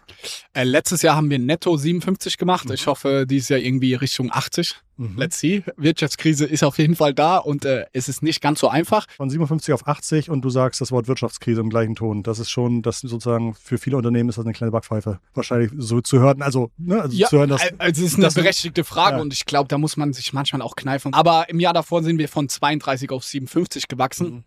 Äh, 0.53 0.63
letztes 0.63 1.01
Jahr 1.01 1.15
haben 1.15 1.29
wir 1.29 1.39
netto 1.39 1.75
57 1.75 2.37
gemacht. 2.37 2.69
Ich 2.71 2.87
hoffe, 2.87 3.25
dieses 3.27 3.49
Jahr 3.49 3.59
irgendwie 3.59 3.93
Richtung 3.93 4.31
80. 4.31 4.75
Let's 5.17 5.39
see. 5.39 5.63
Wirtschaftskrise 5.77 6.45
ist 6.45 6.63
auf 6.63 6.77
jeden 6.77 6.95
Fall 6.95 7.13
da 7.13 7.37
und 7.37 7.65
äh, 7.65 7.85
es 7.91 8.07
ist 8.07 8.21
nicht 8.21 8.41
ganz 8.41 8.59
so 8.59 8.69
einfach. 8.69 9.07
Von 9.17 9.29
57 9.29 9.73
auf 9.73 9.87
80 9.87 10.29
und 10.29 10.41
du 10.41 10.49
sagst 10.49 10.79
das 10.79 10.91
Wort 10.91 11.07
Wirtschaftskrise 11.07 11.59
im 11.61 11.69
gleichen 11.69 11.95
Ton. 11.95 12.23
Das 12.23 12.39
ist 12.39 12.51
schon, 12.51 12.81
das 12.81 12.99
sozusagen 12.99 13.55
für 13.55 13.77
viele 13.77 13.97
Unternehmen 13.97 14.29
ist 14.29 14.37
das 14.37 14.45
eine 14.45 14.53
kleine 14.53 14.71
Backpfeife. 14.71 15.19
Wahrscheinlich 15.33 15.71
so 15.75 16.01
zu 16.01 16.19
hören, 16.19 16.41
also, 16.41 16.71
ne, 16.77 17.01
also 17.01 17.17
Ja, 17.17 17.27
zu 17.27 17.39
hören, 17.39 17.49
dass, 17.49 17.61
also 17.79 18.03
es 18.03 18.13
ist 18.13 18.19
eine 18.19 18.29
berechtigte 18.29 18.83
Frage 18.83 19.17
ja. 19.17 19.21
und 19.21 19.33
ich 19.33 19.45
glaube, 19.45 19.67
da 19.69 19.77
muss 19.77 19.97
man 19.97 20.13
sich 20.13 20.33
manchmal 20.33 20.61
auch 20.61 20.75
kneifen. 20.75 21.13
Aber 21.13 21.49
im 21.49 21.59
Jahr 21.59 21.73
davor 21.73 22.03
sind 22.03 22.19
wir 22.19 22.29
von 22.29 22.47
32 22.47 23.09
auf 23.09 23.23
57 23.23 23.87
gewachsen. 23.87 24.29
Mhm. 24.29 24.43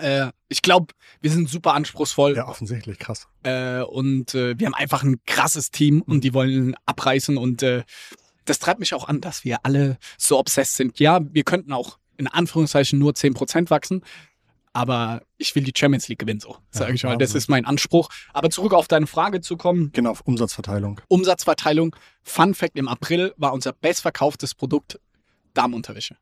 Äh, 0.00 0.28
ich 0.48 0.62
glaube, 0.62 0.94
wir 1.20 1.30
sind 1.30 1.48
super 1.48 1.74
anspruchsvoll 1.74 2.36
ja, 2.36 2.46
offensichtlich, 2.48 2.98
krass. 2.98 3.26
äh, 3.42 3.80
und 3.82 4.34
äh, 4.34 4.58
wir 4.58 4.66
haben 4.66 4.74
einfach 4.74 5.02
ein 5.02 5.20
krasses 5.26 5.70
Team 5.70 6.02
und 6.02 6.22
die 6.24 6.34
wollen 6.34 6.74
abreißen 6.86 7.36
und 7.36 7.62
äh, 7.62 7.82
das 8.44 8.58
treibt 8.58 8.80
mich 8.80 8.94
auch 8.94 9.08
an, 9.08 9.20
dass 9.20 9.44
wir 9.44 9.58
alle 9.64 9.98
so 10.16 10.38
obsessed 10.38 10.76
sind. 10.76 10.98
Ja, 11.00 11.20
wir 11.22 11.44
könnten 11.44 11.72
auch 11.72 11.98
in 12.16 12.26
Anführungszeichen 12.28 12.98
nur 12.98 13.12
10% 13.12 13.68
wachsen, 13.70 14.02
aber 14.72 15.22
ich 15.36 15.54
will 15.54 15.64
die 15.64 15.72
Champions 15.76 16.08
League 16.08 16.18
gewinnen, 16.20 16.40
so 16.40 16.56
sage 16.70 16.90
Ja, 16.90 16.94
ich 16.94 17.02
mal. 17.04 17.18
Das 17.18 17.34
ist 17.34 17.48
mein 17.48 17.64
Anspruch. 17.64 18.08
Aber 18.32 18.48
zurück 18.50 18.72
auf 18.74 18.88
deine 18.88 19.06
Frage 19.06 19.40
zu 19.40 19.56
kommen, 19.56 19.90
Genau, 19.92 20.10
auf 20.10 20.20
Umsatzverteilung. 20.22 21.00
Umsatzverteilung. 21.08 21.94
Fun 22.22 22.54
Fact: 22.54 22.76
Im 22.76 22.88
April 22.88 23.34
war 23.36 23.52
unser 23.52 23.72
bestverkauftes 23.72 24.54
Produkt 24.54 25.00
Damenunterwäsche. 25.54 26.16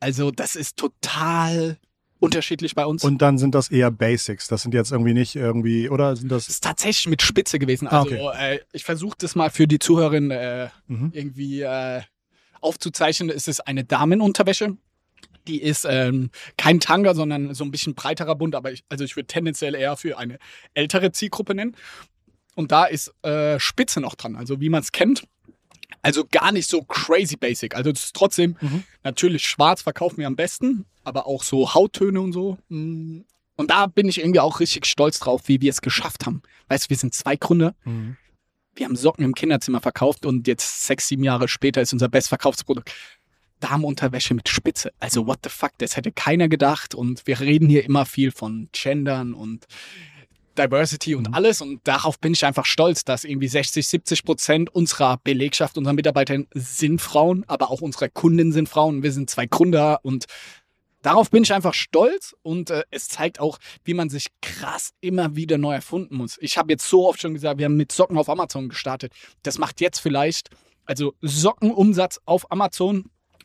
Also 0.00 0.30
das 0.30 0.54
ist 0.56 0.76
total 0.76 1.78
unterschiedlich 2.24 2.74
bei 2.74 2.84
uns. 2.86 3.04
Und 3.04 3.18
dann 3.22 3.38
sind 3.38 3.54
das 3.54 3.70
eher 3.70 3.90
Basics. 3.90 4.48
Das 4.48 4.62
sind 4.62 4.74
jetzt 4.74 4.92
irgendwie 4.92 5.14
nicht 5.14 5.36
irgendwie, 5.36 5.88
oder 5.88 6.16
sind 6.16 6.30
das. 6.30 6.46
das 6.46 6.54
ist 6.56 6.64
tatsächlich 6.64 7.06
mit 7.08 7.22
Spitze 7.22 7.58
gewesen. 7.58 7.88
Ah, 7.88 8.02
Also 8.02 8.30
äh, 8.32 8.60
ich 8.72 8.84
versuche 8.84 9.16
das 9.18 9.34
mal 9.34 9.50
für 9.50 9.66
die 9.66 9.78
Zuhörerin 9.78 10.30
äh, 10.30 10.68
Mhm. 10.88 11.10
irgendwie 11.14 11.62
äh, 11.62 12.02
aufzuzeichnen. 12.60 13.30
Es 13.30 13.48
ist 13.48 13.60
eine 13.60 13.84
Damenunterwäsche. 13.84 14.76
Die 15.46 15.60
ist 15.60 15.86
ähm, 15.88 16.30
kein 16.56 16.80
Tanga, 16.80 17.14
sondern 17.14 17.52
so 17.54 17.64
ein 17.64 17.70
bisschen 17.70 17.94
breiterer 17.94 18.34
Bund, 18.34 18.54
aber 18.54 18.72
ich, 18.72 18.82
also 18.88 19.04
ich 19.04 19.14
würde 19.14 19.26
tendenziell 19.26 19.74
eher 19.74 19.96
für 19.96 20.16
eine 20.16 20.38
ältere 20.72 21.12
Zielgruppe 21.12 21.54
nennen. 21.54 21.76
Und 22.54 22.72
da 22.72 22.84
ist 22.86 23.12
äh, 23.24 23.58
Spitze 23.60 24.00
noch 24.00 24.14
dran, 24.14 24.36
also 24.36 24.60
wie 24.60 24.70
man 24.70 24.80
es 24.80 24.92
kennt. 24.92 25.24
Also 26.02 26.24
gar 26.30 26.52
nicht 26.52 26.68
so 26.68 26.82
crazy 26.82 27.36
basic. 27.36 27.74
Also 27.74 27.90
es 27.90 28.04
ist 28.04 28.16
trotzdem 28.16 28.56
Mhm. 28.60 28.84
natürlich 29.02 29.46
schwarz 29.46 29.82
verkaufen 29.82 30.18
wir 30.18 30.26
am 30.26 30.36
besten, 30.36 30.84
aber 31.04 31.26
auch 31.26 31.42
so 31.42 31.74
Hauttöne 31.74 32.20
und 32.20 32.32
so. 32.32 32.58
mm. 32.68 33.20
Und 33.56 33.70
da 33.70 33.86
bin 33.86 34.08
ich 34.08 34.18
irgendwie 34.18 34.40
auch 34.40 34.58
richtig 34.58 34.84
stolz 34.86 35.20
drauf, 35.20 35.42
wie 35.46 35.60
wir 35.60 35.70
es 35.70 35.80
geschafft 35.80 36.26
haben. 36.26 36.42
Weißt 36.68 36.86
du, 36.86 36.90
wir 36.90 36.96
sind 36.96 37.14
zwei 37.14 37.36
Gründer. 37.36 37.74
Mhm. 37.84 38.16
Wir 38.74 38.86
haben 38.86 38.96
Socken 38.96 39.24
im 39.24 39.34
Kinderzimmer 39.34 39.80
verkauft 39.80 40.26
und 40.26 40.48
jetzt 40.48 40.86
sechs, 40.86 41.06
sieben 41.06 41.22
Jahre 41.22 41.46
später 41.46 41.80
ist 41.80 41.92
unser 41.92 42.08
bestverkaufsprodukt 42.08 42.92
Damenunterwäsche 43.60 44.34
mit 44.34 44.48
Spitze. 44.48 44.92
Also 44.98 45.26
what 45.28 45.38
the 45.44 45.50
fuck, 45.50 45.70
das 45.78 45.96
hätte 45.96 46.10
keiner 46.10 46.48
gedacht. 46.48 46.94
Und 46.94 47.26
wir 47.26 47.38
reden 47.40 47.68
hier 47.68 47.84
immer 47.84 48.04
viel 48.04 48.32
von 48.32 48.68
Gendern 48.72 49.32
und 49.34 49.66
Diversity 50.58 51.14
und 51.14 51.28
Mhm. 51.28 51.34
alles. 51.34 51.60
Und 51.60 51.80
darauf 51.84 52.18
bin 52.18 52.32
ich 52.32 52.44
einfach 52.44 52.64
stolz, 52.66 53.04
dass 53.04 53.24
irgendwie 53.24 53.48
60, 53.48 53.86
70 53.86 54.24
Prozent 54.24 54.74
unserer 54.74 55.18
Belegschaft, 55.18 55.76
unserer 55.78 55.94
Mitarbeiter 55.94 56.38
sind 56.54 57.00
Frauen, 57.00 57.44
aber 57.46 57.70
auch 57.70 57.80
unsere 57.80 58.08
Kunden 58.08 58.52
sind 58.52 58.68
Frauen. 58.68 59.02
Wir 59.02 59.12
sind 59.12 59.30
zwei 59.30 59.46
Gründer 59.46 60.00
und 60.02 60.26
darauf 61.02 61.30
bin 61.30 61.42
ich 61.42 61.52
einfach 61.52 61.74
stolz 61.74 62.34
und 62.42 62.70
äh, 62.70 62.84
es 62.90 63.08
zeigt 63.08 63.40
auch, 63.40 63.58
wie 63.84 63.94
man 63.94 64.08
sich 64.08 64.28
krass 64.40 64.90
immer 65.00 65.36
wieder 65.36 65.58
neu 65.58 65.74
erfunden 65.74 66.16
muss. 66.16 66.38
Ich 66.40 66.56
habe 66.56 66.72
jetzt 66.72 66.88
so 66.88 67.08
oft 67.08 67.20
schon 67.20 67.34
gesagt, 67.34 67.58
wir 67.58 67.66
haben 67.66 67.76
mit 67.76 67.92
Socken 67.92 68.16
auf 68.16 68.28
Amazon 68.28 68.68
gestartet. 68.68 69.12
Das 69.42 69.58
macht 69.58 69.80
jetzt 69.80 69.98
vielleicht, 69.98 70.48
also 70.86 71.14
Sockenumsatz 71.20 72.20
auf 72.24 72.50
Amazon 72.50 73.04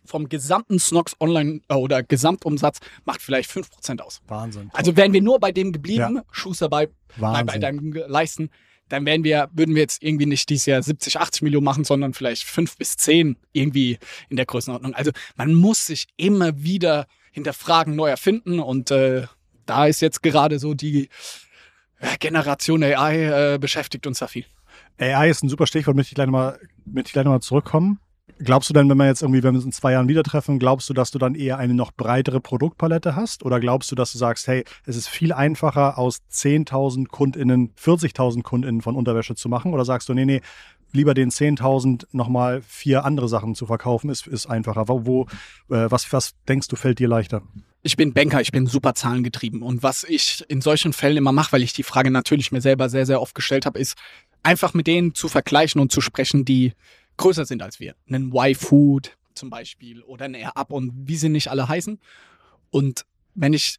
vom 0.10 0.28
gesamten 0.28 0.80
Snox 0.80 1.16
Online 1.20 1.62
äh, 1.70 1.74
oder 1.76 2.04
Gesamtumsatz 2.04 2.80
macht 3.06 3.22
vielleicht 3.22 3.50
5% 3.50 4.02
aus. 4.02 4.22
Wahnsinn. 4.28 4.70
Also 4.74 4.98
wären 4.98 5.14
wir 5.14 5.22
nur 5.22 5.40
bei 5.40 5.52
dem 5.52 5.72
geblieben, 5.72 6.22
Schuster 6.32 6.70
bei, 6.70 6.90
bei, 7.18 7.44
bei 7.44 7.58
deinen 7.58 7.92
Leisten, 7.92 8.50
dann 8.90 9.06
wären 9.06 9.24
wir, 9.24 9.50
würden 9.54 9.76
wir 9.76 9.84
jetzt 9.84 10.02
irgendwie 10.02 10.26
nicht 10.26 10.50
dieses 10.50 10.66
Jahr 10.66 10.82
70, 10.82 11.20
80 11.20 11.44
Millionen 11.44 11.64
machen, 11.64 11.84
sondern 11.84 12.14
vielleicht 12.14 12.44
5 12.44 12.78
bis 12.78 12.98
10 12.98 13.38
irgendwie 13.54 14.00
in 14.30 14.36
der 14.36 14.46
Größenordnung. 14.46 14.96
Also 14.96 15.12
man 15.36 15.54
muss 15.54 15.86
sich 15.86 16.08
immer 16.18 16.62
wieder 16.62 17.06
hinterfragen, 17.32 17.96
neu 17.96 18.10
erfinden 18.10 18.60
und 18.60 18.90
äh, 18.90 19.28
da 19.66 19.86
ist 19.86 20.02
jetzt 20.02 20.24
gerade 20.24 20.58
so 20.58 20.74
die 20.74 21.10
ja, 22.02 22.16
Generation 22.20 22.84
AI 22.84 23.54
äh, 23.54 23.58
beschäftigt 23.60 24.08
uns 24.08 24.20
da 24.20 24.28
viel. 24.28 24.46
AI 24.98 25.30
ist 25.30 25.44
ein 25.44 25.50
super 25.50 25.68
Stichwort, 25.68 25.96
möchte 25.96 26.12
ich 26.12 26.16
gleich 26.16 26.26
nochmal 26.26 26.60
möchte 26.86 27.10
ich 27.10 27.14
gleich 27.14 27.26
noch 27.26 27.32
mal 27.32 27.42
zurückkommen. 27.42 28.00
Glaubst 28.42 28.70
du 28.70 28.74
denn, 28.74 28.90
wenn 28.90 28.98
wir 28.98 29.06
jetzt 29.06 29.22
irgendwie, 29.22 29.44
wenn 29.44 29.54
wir 29.54 29.58
uns 29.58 29.66
in 29.66 29.74
zwei 29.74 29.92
Jahren 29.92 30.08
wieder 30.08 30.24
treffen, 30.24 30.60
glaubst 30.60 30.90
du, 30.90 30.94
dass 30.94 31.12
du 31.12 31.20
dann 31.20 31.36
eher 31.36 31.58
eine 31.58 31.74
noch 31.74 31.92
breitere 31.92 32.40
Produktpalette 32.40 33.18
hast? 33.18 33.44
Oder 33.44 33.60
glaubst 33.60 33.92
du, 33.92 33.96
dass 33.96 34.14
du 34.14 34.18
sagst, 34.18 34.48
hey, 34.48 34.64
es 34.86 34.96
ist 34.96 35.10
viel 35.10 35.34
einfacher, 35.34 35.98
aus 35.98 36.22
10.000 36.32 37.08
KundInnen 37.08 37.74
40.000 37.76 38.44
KundInnen 38.44 38.82
von 38.82 38.96
Unterwäsche 38.96 39.36
zu 39.36 39.50
machen? 39.50 39.74
Oder 39.74 39.84
sagst 39.84 40.08
du, 40.08 40.14
nee, 40.14 40.24
nee, 40.24 40.42
lieber 40.94 41.14
den 41.14 41.32
10.000 41.32 42.06
nochmal 42.14 42.62
vier 42.62 43.04
andere 43.04 43.28
Sachen 43.28 43.56
zu 43.56 43.66
verkaufen, 43.66 44.10
ist, 44.10 44.26
ist 44.26 44.46
einfacher? 44.46 44.88
Wo, 44.88 45.06
wo 45.06 45.24
äh, 45.76 45.92
was, 45.92 46.12
was 46.14 46.34
denkst 46.48 46.70
du, 46.70 46.78
fällt 46.78 47.00
dir 47.00 47.10
leichter? 47.10 47.42
Ich 47.82 47.98
bin 47.98 48.14
Banker, 48.14 48.40
ich 48.40 48.54
bin 48.54 48.68
super 48.68 48.94
zahlengetrieben. 48.94 49.62
Und 49.62 49.84
was 49.84 50.06
ich 50.06 50.46
in 50.48 50.62
solchen 50.62 50.94
Fällen 50.94 51.18
immer 51.18 51.34
mache, 51.34 51.52
weil 51.52 51.64
ich 51.64 51.74
die 51.74 51.84
Frage 51.84 52.10
natürlich 52.10 52.54
mir 52.54 52.62
selber 52.62 52.88
sehr, 52.88 53.06
sehr 53.06 53.22
oft 53.22 53.36
gestellt 53.36 53.66
habe, 53.66 53.80
ist 53.80 53.98
einfach 54.44 54.74
mit 54.74 54.88
denen 54.88 55.14
zu 55.14 55.28
vergleichen 55.28 55.82
und 55.82 55.92
zu 55.92 56.00
sprechen, 56.00 56.46
die 56.46 56.74
größer 57.20 57.46
sind 57.46 57.62
als 57.62 57.80
wir. 57.80 57.96
Einen 58.08 58.34
Y-Food 58.34 59.18
zum 59.36 59.50
Beispiel 59.50 60.02
oder 60.02 60.26
ein 60.26 60.34
Air 60.34 60.58
Up 60.58 60.72
und 60.72 60.92
wie 60.96 61.16
sie 61.16 61.30
nicht 61.30 61.50
alle 61.50 61.68
heißen. 61.68 62.00
Und 62.72 63.06
wenn 63.36 63.54
ich 63.54 63.78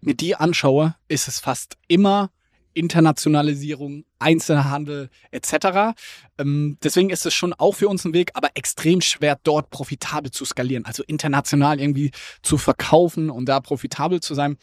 mir 0.00 0.14
die 0.14 0.36
anschaue, 0.36 0.94
ist 1.08 1.26
es 1.26 1.40
fast 1.40 1.76
immer 1.88 2.30
Internationalisierung, 2.74 4.04
Einzelhandel 4.18 5.08
etc. 5.30 5.96
Ähm, 6.38 6.76
deswegen 6.82 7.10
ist 7.10 7.24
es 7.24 7.32
schon 7.32 7.52
auch 7.52 7.72
für 7.72 7.88
uns 7.88 8.04
ein 8.04 8.14
Weg, 8.14 8.32
aber 8.34 8.50
extrem 8.54 9.00
schwer, 9.00 9.38
dort 9.44 9.70
profitabel 9.70 10.30
zu 10.30 10.44
skalieren. 10.44 10.84
Also 10.84 11.04
international 11.04 11.80
irgendwie 11.80 12.10
zu 12.42 12.58
verkaufen 12.58 13.30
und 13.30 13.46
da 13.48 13.60
profitabel 13.60 14.20
zu 14.20 14.34
sein. 14.34 14.56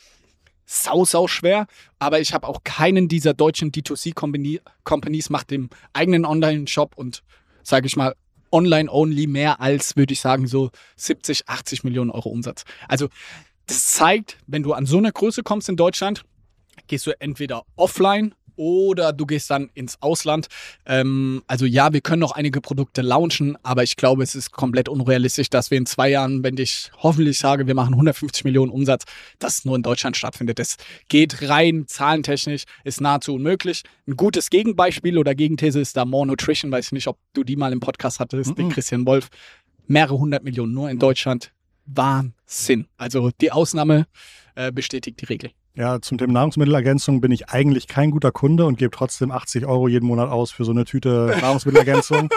Sau, 0.66 1.06
sau 1.06 1.28
schwer. 1.28 1.68
Aber 2.00 2.20
ich 2.20 2.34
habe 2.34 2.48
auch 2.48 2.64
keinen 2.64 3.08
dieser 3.08 3.34
deutschen 3.34 3.72
D2C-Companies 3.72 5.30
macht 5.30 5.52
den 5.52 5.70
eigenen 5.94 6.26
Online-Shop 6.26 6.94
und 6.96 7.24
sage 7.64 7.88
ich 7.88 7.96
mal, 7.96 8.16
online-only 8.52 9.28
mehr 9.28 9.62
als, 9.62 9.96
würde 9.96 10.14
ich 10.14 10.20
sagen, 10.20 10.48
so 10.48 10.72
70, 10.98 11.48
80 11.48 11.84
Millionen 11.84 12.10
Euro 12.10 12.30
Umsatz. 12.30 12.64
Also 12.88 13.08
das 13.68 13.86
zeigt, 13.86 14.38
wenn 14.48 14.64
du 14.64 14.74
an 14.74 14.86
so 14.86 14.98
eine 14.98 15.12
Größe 15.12 15.44
kommst 15.44 15.70
in 15.70 15.78
Deutschland, 15.78 16.24
gehst 16.88 17.08
du 17.08 17.20
entweder 17.20 17.64
offline 17.76 18.36
oder 18.62 19.12
du 19.12 19.26
gehst 19.26 19.50
dann 19.50 19.72
ins 19.74 20.00
Ausland. 20.04 20.46
Ähm, 20.86 21.42
also 21.48 21.66
ja, 21.66 21.94
wir 21.94 22.02
können 22.02 22.20
noch 22.20 22.34
einige 22.34 22.62
Produkte 22.62 23.02
launchen, 23.02 23.58
aber 23.64 23.82
ich 23.82 23.96
glaube, 23.96 24.22
es 24.22 24.36
ist 24.36 24.52
komplett 24.52 24.88
unrealistisch, 24.88 25.50
dass 25.50 25.72
wir 25.72 25.80
in 25.80 25.88
zwei 25.88 26.10
Jahren, 26.10 26.44
wenn 26.44 26.56
ich 26.58 26.92
hoffentlich 27.00 27.40
sage, 27.40 27.66
wir 27.66 27.74
machen 27.74 27.94
150 27.96 28.44
Millionen 28.46 28.72
Umsatz, 28.72 29.06
das 29.40 29.66
nur 29.66 29.76
in 29.76 29.82
Deutschland 29.82 30.16
stattfindet. 30.16 30.60
Das 30.60 30.78
geht 31.08 31.50
rein 31.50 31.86
zahlentechnisch, 31.88 32.66
ist 32.84 33.02
nahezu 33.02 33.34
unmöglich. 33.34 33.82
Ein 34.08 34.16
gutes 34.16 34.52
Gegenbeispiel 34.52 35.18
oder 35.18 35.34
Gegenthese 35.34 35.80
ist 35.80 35.98
da 35.98 36.06
More 36.06 36.28
Nutrition, 36.28 36.72
weiß 36.72 36.86
ich 36.88 36.92
nicht, 36.92 37.08
ob 37.08 37.18
du 37.34 37.44
die 37.44 37.56
mal 37.56 37.74
im 37.74 37.80
Podcast 37.80 38.20
hattest, 38.20 38.56
den 38.60 38.68
Mhm. 38.68 38.72
Christian 38.72 39.06
Wolf. 39.08 39.30
Mehrere 39.88 40.20
hundert 40.20 40.44
Millionen 40.44 40.74
nur 40.74 40.90
in 40.92 41.00
Deutschland. 41.00 41.52
Wahnsinn. 41.88 42.86
Also 42.98 43.32
die 43.42 43.52
Ausnahme 43.52 44.06
äh, 44.54 44.72
bestätigt 44.72 45.20
die 45.20 45.26
Regel. 45.26 45.50
Ja, 45.74 46.02
zum 46.02 46.18
Thema 46.18 46.34
Nahrungsmittelergänzung 46.34 47.22
bin 47.22 47.32
ich 47.32 47.50
eigentlich 47.50 47.88
kein 47.88 48.12
guter 48.12 48.34
Kunde 48.34 48.66
und 48.66 48.78
gebe 48.78 48.92
trotzdem 48.92 49.32
80 49.32 49.66
Euro 49.66 49.88
jeden 49.88 50.06
Monat 50.06 50.30
aus 50.30 50.52
für 50.52 50.66
so 50.66 50.72
eine 50.72 50.84
Tüte 50.84 51.34
Nahrungsmittelergänzung. 51.42 52.30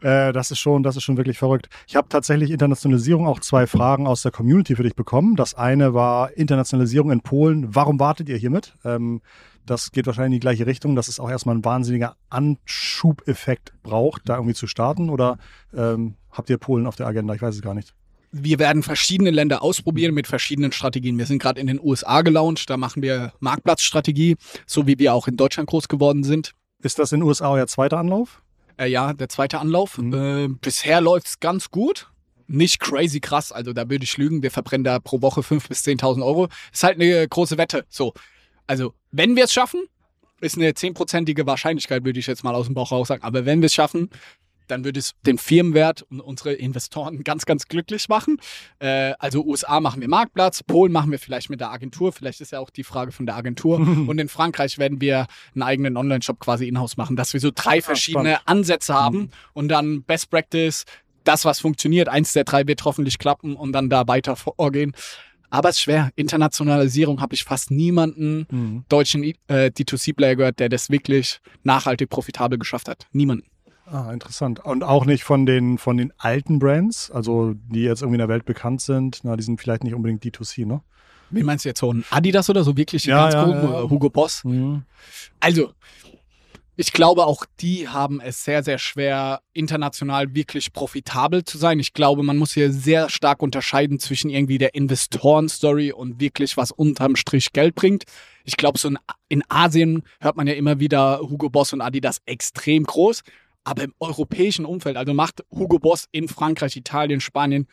äh, 0.00 0.32
das 0.32 0.50
ist 0.50 0.58
schon, 0.58 0.82
das 0.82 0.96
ist 0.96 1.04
schon 1.04 1.16
wirklich 1.16 1.38
verrückt. 1.38 1.68
Ich 1.86 1.94
habe 1.94 2.08
tatsächlich 2.08 2.50
Internationalisierung 2.50 3.28
auch 3.28 3.38
zwei 3.38 3.68
Fragen 3.68 4.08
aus 4.08 4.22
der 4.22 4.32
Community 4.32 4.74
für 4.74 4.82
dich 4.82 4.96
bekommen. 4.96 5.36
Das 5.36 5.54
eine 5.54 5.94
war 5.94 6.36
Internationalisierung 6.36 7.12
in 7.12 7.20
Polen. 7.20 7.74
Warum 7.76 8.00
wartet 8.00 8.28
ihr 8.28 8.36
hiermit? 8.36 8.74
Ähm, 8.84 9.20
das 9.66 9.92
geht 9.92 10.06
wahrscheinlich 10.06 10.36
in 10.36 10.40
die 10.40 10.40
gleiche 10.40 10.66
Richtung, 10.66 10.96
dass 10.96 11.06
es 11.06 11.20
auch 11.20 11.30
erstmal 11.30 11.54
ein 11.54 11.64
wahnsinniger 11.64 12.16
Anschubeffekt 12.28 13.72
braucht, 13.84 14.28
da 14.28 14.34
irgendwie 14.34 14.54
zu 14.54 14.66
starten. 14.66 15.10
Oder 15.10 15.38
ähm, 15.72 16.16
habt 16.32 16.50
ihr 16.50 16.58
Polen 16.58 16.88
auf 16.88 16.96
der 16.96 17.06
Agenda? 17.06 17.34
Ich 17.34 17.42
weiß 17.42 17.54
es 17.54 17.62
gar 17.62 17.74
nicht. 17.74 17.94
Wir 18.32 18.58
werden 18.58 18.82
verschiedene 18.82 19.30
Länder 19.30 19.62
ausprobieren 19.62 20.14
mit 20.14 20.26
verschiedenen 20.26 20.72
Strategien. 20.72 21.18
Wir 21.18 21.26
sind 21.26 21.40
gerade 21.40 21.60
in 21.60 21.66
den 21.66 21.80
USA 21.80 22.22
gelauncht, 22.22 22.70
da 22.70 22.76
machen 22.76 23.02
wir 23.02 23.32
Marktplatzstrategie, 23.40 24.36
so 24.66 24.86
wie 24.86 24.98
wir 24.98 25.14
auch 25.14 25.26
in 25.26 25.36
Deutschland 25.36 25.68
groß 25.68 25.88
geworden 25.88 26.22
sind. 26.22 26.52
Ist 26.82 26.98
das 26.98 27.12
in 27.12 27.20
den 27.20 27.28
USA 27.28 27.50
euer 27.50 27.66
zweiter 27.66 27.98
Anlauf? 27.98 28.42
Äh, 28.78 28.88
ja, 28.88 29.12
der 29.12 29.28
zweite 29.28 29.58
Anlauf. 29.58 29.98
Mhm. 29.98 30.14
Äh, 30.14 30.48
bisher 30.60 31.00
läuft's 31.00 31.40
ganz 31.40 31.70
gut. 31.70 32.08
Nicht 32.46 32.80
crazy 32.80 33.20
krass, 33.20 33.52
also 33.52 33.72
da 33.72 33.88
würde 33.88 34.04
ich 34.04 34.16
lügen. 34.16 34.42
Wir 34.42 34.50
verbrennen 34.50 34.82
da 34.82 34.98
pro 34.98 35.22
Woche 35.22 35.42
5.000 35.42 35.68
bis 35.68 35.84
10.000 35.84 36.24
Euro. 36.24 36.48
Ist 36.72 36.82
halt 36.82 36.96
eine 37.00 37.28
große 37.28 37.58
Wette. 37.58 37.84
So, 37.88 38.12
also 38.66 38.94
wenn 39.12 39.36
wir 39.36 39.44
es 39.44 39.52
schaffen, 39.52 39.82
ist 40.40 40.56
eine 40.56 40.74
zehnprozentige 40.74 41.46
Wahrscheinlichkeit, 41.46 42.04
würde 42.04 42.18
ich 42.18 42.26
jetzt 42.26 42.42
mal 42.42 42.54
aus 42.54 42.66
dem 42.66 42.74
Bauch 42.74 42.90
raus 42.90 43.08
sagen. 43.08 43.22
Aber 43.22 43.44
wenn 43.44 43.60
wir 43.60 43.66
es 43.66 43.74
schaffen, 43.74 44.10
dann 44.70 44.84
würde 44.84 45.00
es 45.00 45.12
den 45.26 45.38
Firmenwert 45.38 46.02
und 46.02 46.20
unsere 46.20 46.52
Investoren 46.52 47.24
ganz, 47.24 47.46
ganz 47.46 47.66
glücklich 47.66 48.08
machen. 48.08 48.38
Äh, 48.78 49.12
also 49.18 49.44
USA 49.44 49.80
machen 49.80 50.00
wir 50.00 50.08
Marktplatz, 50.08 50.62
Polen 50.62 50.92
machen 50.92 51.10
wir 51.10 51.18
vielleicht 51.18 51.50
mit 51.50 51.60
der 51.60 51.70
Agentur, 51.70 52.12
vielleicht 52.12 52.40
ist 52.40 52.52
ja 52.52 52.60
auch 52.60 52.70
die 52.70 52.84
Frage 52.84 53.12
von 53.12 53.26
der 53.26 53.36
Agentur. 53.36 53.78
und 54.06 54.18
in 54.18 54.28
Frankreich 54.28 54.78
werden 54.78 55.00
wir 55.00 55.26
einen 55.54 55.62
eigenen 55.62 55.96
Online-Shop 55.96 56.40
quasi 56.40 56.68
in-house 56.68 56.96
machen, 56.96 57.16
dass 57.16 57.32
wir 57.32 57.40
so 57.40 57.50
drei 57.54 57.80
verschiedene 57.82 58.36
spannend. 58.36 58.48
Ansätze 58.48 58.94
haben 58.94 59.30
und 59.52 59.68
dann 59.68 60.02
Best 60.02 60.30
Practice, 60.30 60.84
das, 61.24 61.44
was 61.44 61.60
funktioniert, 61.60 62.08
eins 62.08 62.32
der 62.32 62.44
drei 62.44 62.66
wird 62.66 62.84
hoffentlich 62.84 63.18
klappen 63.18 63.54
und 63.56 63.72
dann 63.72 63.90
da 63.90 64.08
weiter 64.08 64.36
vorgehen. 64.36 64.94
Aber 65.50 65.68
es 65.68 65.76
ist 65.76 65.82
schwer. 65.82 66.10
Internationalisierung 66.14 67.20
habe 67.20 67.34
ich 67.34 67.44
fast 67.44 67.70
niemanden 67.70 68.46
Mhm. 68.50 68.84
deutschen 68.88 69.24
äh, 69.24 69.34
D2C-Player 69.48 70.36
gehört, 70.36 70.60
der 70.60 70.68
das 70.68 70.90
wirklich 70.90 71.40
nachhaltig 71.64 72.08
profitabel 72.08 72.58
geschafft 72.58 72.88
hat. 72.88 73.06
Niemanden. 73.12 73.49
Ah, 73.90 74.12
interessant. 74.12 74.64
Und 74.64 74.84
auch 74.84 75.04
nicht 75.04 75.24
von 75.24 75.46
den, 75.46 75.76
von 75.76 75.96
den 75.96 76.12
alten 76.16 76.58
Brands, 76.60 77.10
also 77.10 77.54
die 77.68 77.82
jetzt 77.82 78.02
irgendwie 78.02 78.16
in 78.16 78.20
der 78.20 78.28
Welt 78.28 78.44
bekannt 78.44 78.80
sind. 78.80 79.20
Na, 79.24 79.36
die 79.36 79.42
sind 79.42 79.60
vielleicht 79.60 79.82
nicht 79.82 79.94
unbedingt 79.94 80.22
D2C, 80.24 80.64
ne? 80.64 80.80
Wie 81.30 81.42
meinst 81.42 81.64
du 81.64 81.68
jetzt 81.70 81.80
so 81.80 81.92
ein 81.92 82.04
Adidas 82.10 82.48
oder 82.50 82.64
so 82.64 82.76
wirklich 82.76 83.04
Ja, 83.04 83.30
ganz 83.30 83.34
ja, 83.34 83.62
ja. 83.62 83.90
Hugo 83.90 84.10
Boss? 84.10 84.42
Also, 85.38 85.72
Ich 86.76 86.92
glaube, 86.92 87.26
auch 87.26 87.44
die 87.60 87.88
haben 87.88 88.20
es 88.20 88.42
sehr, 88.42 88.62
sehr 88.62 88.78
schwer, 88.78 89.42
international 89.52 90.34
wirklich 90.34 90.72
profitabel 90.72 91.44
zu 91.44 91.58
sein. 91.58 91.78
Ich 91.78 91.92
glaube, 91.92 92.22
man 92.22 92.36
muss 92.38 92.54
hier 92.54 92.72
sehr 92.72 93.10
stark 93.10 93.42
unterscheiden 93.42 93.98
zwischen 93.98 94.30
irgendwie 94.30 94.56
der 94.56 94.74
Investoren-Story 94.74 95.92
und 95.92 96.20
wirklich, 96.20 96.56
was 96.56 96.70
unterm 96.72 97.16
Strich 97.16 97.52
Geld 97.52 97.74
bringt. 97.74 98.04
Ich 98.44 98.56
glaube, 98.56 98.78
so 98.78 98.88
in, 98.88 98.98
in 99.28 99.42
Asien 99.48 100.04
hört 100.20 100.36
man 100.36 100.46
ja 100.46 100.54
immer 100.54 100.80
wieder 100.80 101.20
Hugo 101.20 101.50
Boss 101.50 101.72
und 101.72 101.80
Adidas 101.82 102.22
extrem 102.24 102.84
groß. 102.84 103.22
Aber 103.70 103.84
im 103.84 103.94
europäischen 104.00 104.64
Umfeld, 104.64 104.96
also 104.96 105.14
macht 105.14 105.44
Hugo 105.52 105.78
Boss 105.78 106.08
in 106.10 106.26
Frankreich, 106.26 106.74
Italien, 106.74 107.20
Spanien 107.20 107.68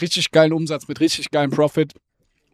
richtig 0.00 0.32
geilen 0.32 0.52
Umsatz 0.52 0.88
mit 0.88 0.98
richtig 0.98 1.30
geilen 1.30 1.52
Profit. 1.52 1.94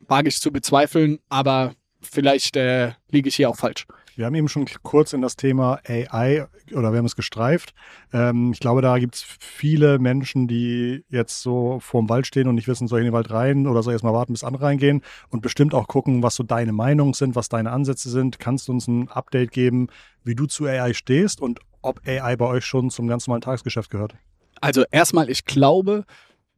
Wage 0.09 0.29
ich 0.29 0.39
zu 0.39 0.53
bezweifeln, 0.53 1.19
aber 1.31 1.75
vielleicht 2.03 2.55
äh, 2.55 2.93
liege 3.11 3.31
ich 3.31 3.37
hier 3.37 3.49
auch 3.49 3.57
falsch. 3.57 3.87
Wir 4.23 4.27
haben 4.27 4.37
eben 4.37 4.49
schon 4.49 4.69
kurz 4.85 5.15
in 5.15 5.21
das 5.21 5.35
Thema 5.35 5.81
AI 5.85 6.47
oder 6.71 6.93
wir 6.93 6.99
haben 6.99 7.07
es 7.07 7.17
gestreift. 7.17 7.75
Ähm, 8.13 8.53
ich 8.53 8.61
glaube, 8.61 8.81
da 8.81 9.01
gibt 9.01 9.17
es 9.17 9.23
viele 9.41 9.99
Menschen, 9.99 10.47
die 10.47 11.05
jetzt 11.09 11.43
so 11.43 11.81
vorm 11.81 12.09
Wald 12.09 12.29
stehen 12.29 12.47
und 12.47 12.55
nicht 12.55 12.69
wissen, 12.69 12.87
soll 12.87 13.01
ich 13.01 13.03
in 13.03 13.11
den 13.11 13.15
Wald 13.15 13.33
rein 13.33 13.67
oder 13.67 13.83
soll 13.83 13.93
ich 13.93 13.97
erst 13.97 14.05
mal 14.05 14.13
warten, 14.13 14.33
bis 14.33 14.45
andere 14.45 14.67
reingehen 14.67 15.03
und 15.31 15.43
bestimmt 15.43 15.75
auch 15.75 15.89
gucken, 15.89 16.23
was 16.23 16.37
so 16.37 16.45
deine 16.45 16.73
Meinungen 16.73 17.15
sind, 17.15 17.35
was 17.35 17.49
deine 17.49 17.73
Ansätze 17.73 18.11
sind. 18.11 18.39
Kannst 18.39 18.69
du 18.69 18.73
uns 18.73 18.87
ein 18.87 19.09
Update 19.09 19.51
geben, 19.51 19.89
wie 20.23 20.37
du 20.37 20.47
zu 20.47 20.67
AI 20.67 20.95
stehst 20.95 21.41
und 21.41 21.59
ob 21.81 22.01
AI 22.07 22.37
bei 22.37 22.47
euch 22.47 22.65
schon 22.65 22.91
zum 22.91 23.09
ganz 23.09 23.27
normalen 23.27 23.43
Tagesgeschäft 23.43 23.91
gehört? 23.91 24.15
Also 24.61 24.85
erstmal, 24.93 25.31
ich 25.31 25.47
glaube, 25.47 26.05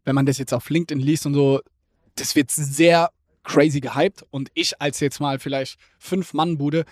wenn 0.05 0.15
man 0.15 0.27
das 0.27 0.37
jetzt 0.37 0.53
auf 0.53 0.69
LinkedIn 0.69 1.03
liest 1.03 1.25
und 1.25 1.33
so, 1.33 1.63
das 2.17 2.37
wird 2.37 2.51
sehr 2.51 3.09
crazy 3.43 3.81
gehypt 3.81 4.25
und 4.31 4.51
ich 4.53 4.81
als 4.83 5.01
jetzt 5.01 5.21
mal 5.21 5.39
vielleicht 5.39 5.79
Fünf-Mann-Bude 5.99 6.85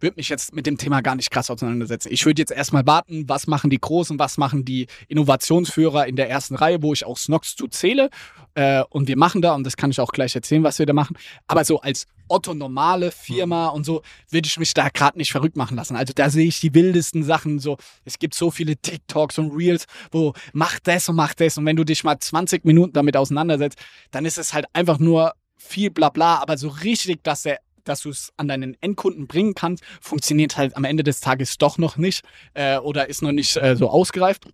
würde 0.00 0.16
mich 0.16 0.28
jetzt 0.28 0.54
mit 0.54 0.66
dem 0.66 0.78
Thema 0.78 1.00
gar 1.00 1.14
nicht 1.14 1.30
krass 1.30 1.50
auseinandersetzen. 1.50 2.08
Ich 2.12 2.24
würde 2.24 2.40
jetzt 2.40 2.52
erstmal 2.52 2.86
warten, 2.86 3.28
was 3.28 3.46
machen 3.46 3.70
die 3.70 3.80
Großen, 3.80 4.18
was 4.18 4.38
machen 4.38 4.64
die 4.64 4.86
Innovationsführer 5.08 6.06
in 6.06 6.16
der 6.16 6.30
ersten 6.30 6.54
Reihe, 6.54 6.82
wo 6.82 6.92
ich 6.92 7.04
auch 7.04 7.16
Snox 7.16 7.56
zu 7.56 7.68
zähle. 7.68 8.10
Äh, 8.54 8.82
und 8.90 9.08
wir 9.08 9.16
machen 9.16 9.42
da, 9.42 9.54
und 9.54 9.64
das 9.64 9.76
kann 9.76 9.90
ich 9.90 10.00
auch 10.00 10.12
gleich 10.12 10.34
erzählen, 10.34 10.62
was 10.62 10.78
wir 10.78 10.86
da 10.86 10.92
machen. 10.92 11.16
Aber 11.46 11.64
so 11.64 11.80
als 11.80 12.06
Otto 12.28 12.54
normale 12.54 13.10
Firma 13.10 13.68
und 13.68 13.84
so 13.84 14.02
würde 14.30 14.46
ich 14.46 14.58
mich 14.58 14.74
da 14.74 14.88
gerade 14.90 15.18
nicht 15.18 15.32
verrückt 15.32 15.56
machen 15.56 15.76
lassen. 15.76 15.96
Also 15.96 16.12
da 16.14 16.28
sehe 16.30 16.46
ich 16.46 16.60
die 16.60 16.74
wildesten 16.74 17.22
Sachen. 17.22 17.58
So, 17.58 17.78
es 18.04 18.18
gibt 18.18 18.34
so 18.34 18.50
viele 18.50 18.76
TikToks 18.76 19.38
und 19.38 19.52
Reels, 19.52 19.86
wo 20.10 20.34
mach 20.52 20.78
das 20.80 21.08
und 21.08 21.16
mach 21.16 21.34
das. 21.34 21.56
Und 21.58 21.66
wenn 21.66 21.76
du 21.76 21.84
dich 21.84 22.04
mal 22.04 22.18
20 22.18 22.64
Minuten 22.64 22.92
damit 22.92 23.16
auseinandersetzt, 23.16 23.78
dann 24.10 24.24
ist 24.24 24.38
es 24.38 24.52
halt 24.52 24.66
einfach 24.72 24.98
nur 24.98 25.32
viel 25.56 25.90
Blabla, 25.90 26.36
aber 26.40 26.56
so 26.56 26.68
richtig, 26.68 27.22
dass 27.24 27.42
der 27.42 27.58
dass 27.88 28.02
du 28.02 28.10
es 28.10 28.32
an 28.36 28.48
deinen 28.48 28.76
Endkunden 28.80 29.26
bringen 29.26 29.54
kannst, 29.54 29.84
funktioniert 30.00 30.56
halt 30.56 30.76
am 30.76 30.84
Ende 30.84 31.02
des 31.02 31.20
Tages 31.20 31.58
doch 31.58 31.78
noch 31.78 31.96
nicht 31.96 32.22
äh, 32.54 32.78
oder 32.78 33.08
ist 33.08 33.22
noch 33.22 33.32
nicht 33.32 33.56
äh, 33.56 33.76
so 33.76 33.88
ausgereift. 33.90 34.46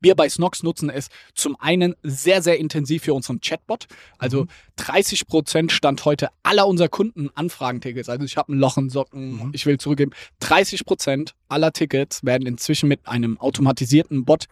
Wir 0.00 0.14
bei 0.14 0.28
Snox 0.28 0.62
nutzen 0.62 0.88
es 0.88 1.08
zum 1.34 1.56
einen 1.58 1.96
sehr, 2.02 2.42
sehr 2.42 2.58
intensiv 2.58 3.04
für 3.04 3.14
unseren 3.14 3.40
Chatbot. 3.40 3.86
Also 4.18 4.46
30 4.76 5.22
mhm. 5.22 5.26
Prozent 5.26 5.72
Stand 5.72 6.04
heute 6.04 6.28
aller 6.42 6.66
unserer 6.66 6.88
Kunden 6.88 7.30
Anfragentickets. 7.34 8.08
Also 8.08 8.24
ich 8.24 8.36
habe 8.36 8.52
ein 8.52 8.58
Loch 8.58 8.78
in 8.78 8.90
Socken, 8.90 9.32
mhm. 9.32 9.50
ich 9.52 9.66
will 9.66 9.78
zurückgeben. 9.78 10.12
30 10.40 10.84
Prozent 10.84 11.34
aller 11.48 11.72
Tickets 11.72 12.24
werden 12.24 12.46
inzwischen 12.46 12.88
mit 12.88 13.06
einem 13.08 13.38
automatisierten 13.40 14.24
Bot 14.24 14.46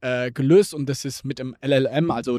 äh, 0.00 0.30
gelöst 0.30 0.74
und 0.74 0.88
das 0.88 1.04
ist 1.04 1.24
mit 1.24 1.38
dem 1.38 1.56
LLM, 1.60 2.10
also 2.10 2.38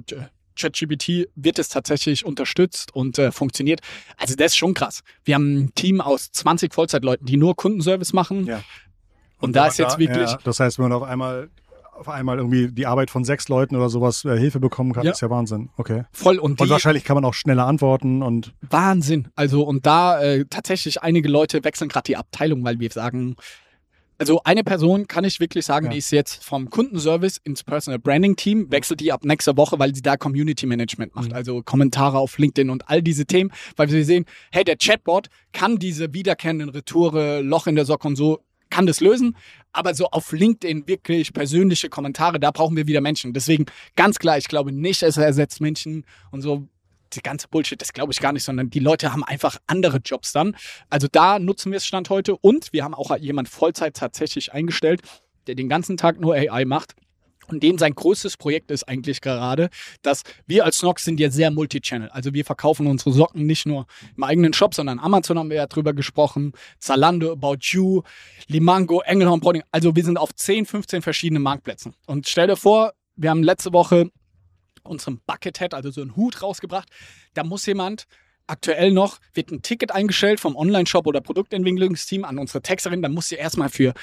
ChatGPT 0.59 1.29
wird 1.35 1.59
es 1.59 1.69
tatsächlich 1.69 2.25
unterstützt 2.25 2.93
und 2.93 3.17
äh, 3.17 3.31
funktioniert. 3.31 3.81
Also 4.17 4.35
das 4.35 4.47
ist 4.47 4.57
schon 4.57 4.73
krass. 4.73 5.01
Wir 5.23 5.35
haben 5.35 5.57
ein 5.57 5.75
Team 5.75 6.01
aus 6.01 6.31
20 6.31 6.73
Vollzeitleuten, 6.73 7.25
die 7.25 7.37
nur 7.37 7.55
Kundenservice 7.55 8.13
machen. 8.13 8.45
Ja. 8.45 8.57
Und, 9.37 9.49
und 9.49 9.55
da 9.55 9.67
ist 9.67 9.79
jetzt 9.79 9.97
wirklich. 9.97 10.29
Ja, 10.29 10.39
das 10.43 10.59
heißt, 10.59 10.77
wenn 10.79 10.89
man 10.89 10.93
auf 10.93 11.03
einmal 11.03 11.49
auf 11.99 12.07
einmal 12.07 12.37
irgendwie 12.37 12.71
die 12.71 12.85
Arbeit 12.85 13.11
von 13.11 13.25
sechs 13.25 13.49
Leuten 13.49 13.75
oder 13.75 13.89
sowas 13.89 14.23
äh, 14.23 14.37
Hilfe 14.37 14.61
bekommen 14.61 14.93
kann, 14.93 15.03
ja. 15.03 15.11
ist 15.11 15.21
ja 15.21 15.29
Wahnsinn. 15.29 15.69
Okay. 15.75 16.05
Voll 16.13 16.39
und, 16.39 16.61
und 16.61 16.69
wahrscheinlich 16.69 17.03
kann 17.03 17.15
man 17.15 17.25
auch 17.25 17.33
schneller 17.33 17.67
antworten 17.67 18.23
und 18.23 18.53
Wahnsinn. 18.61 19.27
Also 19.35 19.63
und 19.63 19.85
da 19.85 20.21
äh, 20.21 20.45
tatsächlich 20.49 21.03
einige 21.03 21.27
Leute 21.27 21.63
wechseln 21.63 21.89
gerade 21.89 22.05
die 22.05 22.15
Abteilung, 22.15 22.63
weil 22.63 22.79
wir 22.79 22.89
sagen, 22.89 23.35
also 24.19 24.41
eine 24.43 24.63
Person 24.63 25.07
kann 25.07 25.23
ich 25.23 25.39
wirklich 25.39 25.65
sagen, 25.65 25.85
ja. 25.87 25.91
die 25.93 25.97
ist 25.97 26.11
jetzt 26.11 26.43
vom 26.43 26.69
Kundenservice 26.69 27.39
ins 27.43 27.63
Personal 27.63 27.99
Branding 27.99 28.35
Team, 28.35 28.69
wechselt 28.69 28.99
die 28.99 29.11
ab 29.11 29.23
nächster 29.23 29.55
Woche, 29.55 29.79
weil 29.79 29.95
sie 29.95 30.01
da 30.01 30.17
Community 30.17 30.65
Management 30.65 31.15
macht, 31.15 31.29
mhm. 31.29 31.35
also 31.35 31.63
Kommentare 31.63 32.19
auf 32.19 32.37
LinkedIn 32.37 32.69
und 32.69 32.89
all 32.89 33.01
diese 33.01 33.25
Themen, 33.25 33.51
weil 33.77 33.89
wir 33.89 34.05
sehen, 34.05 34.25
hey, 34.51 34.63
der 34.63 34.75
Chatbot 34.77 35.29
kann 35.53 35.77
diese 35.77 36.13
wiederkehrenden 36.13 36.69
Retoure, 36.69 37.41
Loch 37.41 37.67
in 37.67 37.75
der 37.75 37.85
Socke 37.85 38.07
und 38.07 38.17
so, 38.17 38.43
kann 38.69 38.85
das 38.85 38.99
lösen, 38.99 39.35
aber 39.71 39.93
so 39.93 40.07
auf 40.07 40.31
LinkedIn 40.31 40.87
wirklich 40.87 41.33
persönliche 41.33 41.89
Kommentare, 41.89 42.39
da 42.39 42.51
brauchen 42.51 42.75
wir 42.75 42.87
wieder 42.87 43.01
Menschen. 43.01 43.33
Deswegen 43.33 43.65
ganz 43.95 44.19
klar, 44.19 44.37
ich 44.37 44.47
glaube 44.47 44.71
nicht, 44.71 45.01
es 45.01 45.17
ersetzt 45.17 45.61
Menschen 45.61 46.05
und 46.31 46.41
so 46.41 46.67
die 47.15 47.21
ganze 47.21 47.47
Bullshit, 47.47 47.81
das 47.81 47.93
glaube 47.93 48.11
ich 48.11 48.19
gar 48.19 48.33
nicht, 48.33 48.43
sondern 48.43 48.69
die 48.69 48.79
Leute 48.79 49.13
haben 49.13 49.23
einfach 49.23 49.57
andere 49.67 49.97
Jobs 49.97 50.31
dann. 50.31 50.55
Also 50.89 51.07
da 51.11 51.39
nutzen 51.39 51.71
wir 51.71 51.77
es 51.77 51.85
Stand 51.85 52.09
heute 52.09 52.35
und 52.37 52.71
wir 52.73 52.83
haben 52.83 52.93
auch 52.93 53.15
jemand 53.17 53.49
Vollzeit 53.49 53.95
tatsächlich 53.95 54.53
eingestellt, 54.53 55.01
der 55.47 55.55
den 55.55 55.69
ganzen 55.69 55.97
Tag 55.97 56.19
nur 56.19 56.35
AI 56.35 56.65
macht. 56.65 56.95
Und 57.47 57.63
den 57.63 57.77
sein 57.77 57.95
größtes 57.95 58.37
Projekt 58.37 58.69
ist 58.69 58.83
eigentlich 58.83 59.21
gerade, 59.21 59.69
dass 60.03 60.21
wir 60.45 60.65
als 60.65 60.77
Snox 60.77 61.03
sind 61.03 61.19
ja 61.19 61.31
sehr 61.31 61.49
Multichannel. 61.49 62.09
Also 62.09 62.33
wir 62.33 62.45
verkaufen 62.45 62.85
unsere 62.85 63.11
Socken 63.11 63.45
nicht 63.45 63.65
nur 63.65 63.87
im 64.15 64.23
eigenen 64.23 64.53
Shop, 64.53 64.75
sondern 64.75 64.99
Amazon 64.99 65.39
haben 65.39 65.49
wir 65.49 65.57
ja 65.57 65.67
drüber 65.67 65.93
gesprochen, 65.93 66.53
Zalando, 66.77 67.31
About 67.31 67.57
You, 67.61 68.03
Limango, 68.47 69.01
Engelhorn 69.01 69.39
Browning. 69.39 69.63
Also 69.71 69.95
wir 69.95 70.03
sind 70.03 70.17
auf 70.17 70.33
10, 70.33 70.65
15 70.67 71.01
verschiedenen 71.01 71.41
Marktplätzen. 71.41 71.95
Und 72.05 72.27
stell 72.27 72.47
dir 72.47 72.55
vor, 72.55 72.93
wir 73.15 73.31
haben 73.31 73.43
letzte 73.43 73.73
Woche 73.73 74.11
unserem 74.83 75.21
Buckethead, 75.25 75.73
also 75.73 75.91
so 75.91 76.01
einen 76.01 76.15
Hut 76.15 76.41
rausgebracht. 76.41 76.89
Da 77.33 77.43
muss 77.43 77.65
jemand 77.65 78.05
aktuell 78.47 78.91
noch, 78.91 79.19
wird 79.33 79.51
ein 79.51 79.61
Ticket 79.61 79.91
eingestellt 79.91 80.39
vom 80.39 80.55
Online-Shop 80.55 81.05
oder 81.07 81.21
Produktentwicklungsteam 81.21 82.25
an 82.25 82.39
unsere 82.39 82.61
Texterin. 82.61 83.01
Dann 83.01 83.13
muss 83.13 83.29
sie 83.29 83.35
erstmal 83.35 83.69
für 83.69 83.93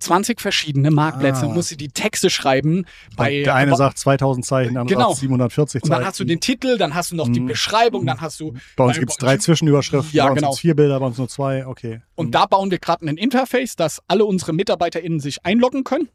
20 0.00 0.40
verschiedene 0.40 0.90
Marktplätze, 0.90 1.46
ah. 1.46 1.48
muss 1.48 1.68
sie 1.68 1.76
die 1.76 1.88
Texte 1.88 2.28
schreiben. 2.28 2.84
Bei, 3.16 3.42
der 3.42 3.54
eine 3.54 3.76
sagt 3.76 3.98
2000 3.98 4.44
Zeichen, 4.44 4.74
der 4.74 4.82
andere 4.82 4.96
genau. 4.96 5.08
sagt 5.10 5.20
740 5.20 5.82
Zeichen. 5.82 5.92
Und 5.92 5.98
dann 5.98 6.06
hast 6.06 6.20
du 6.20 6.24
den 6.24 6.40
Titel, 6.40 6.78
dann 6.78 6.94
hast 6.94 7.12
du 7.12 7.16
noch 7.16 7.28
die 7.28 7.40
mhm. 7.40 7.46
Beschreibung, 7.46 8.04
dann 8.06 8.20
hast 8.20 8.40
du. 8.40 8.54
Bei 8.76 8.84
uns 8.84 8.98
gibt 8.98 9.12
es 9.12 9.16
drei 9.16 9.36
Zwischenüberschriften, 9.36 10.14
ja, 10.14 10.24
bei 10.24 10.32
uns 10.32 10.40
genau. 10.40 10.52
vier 10.54 10.74
Bilder, 10.74 11.00
bei 11.00 11.06
uns 11.06 11.18
nur 11.18 11.28
zwei, 11.28 11.66
okay. 11.66 12.02
Und 12.16 12.26
mhm. 12.26 12.32
da 12.32 12.46
bauen 12.46 12.70
wir 12.70 12.78
gerade 12.78 13.06
ein 13.06 13.16
Interface, 13.16 13.76
dass 13.76 14.02
alle 14.08 14.24
unsere 14.24 14.52
MitarbeiterInnen 14.52 15.20
sich 15.20 15.44
einloggen 15.44 15.84
können 15.84 16.08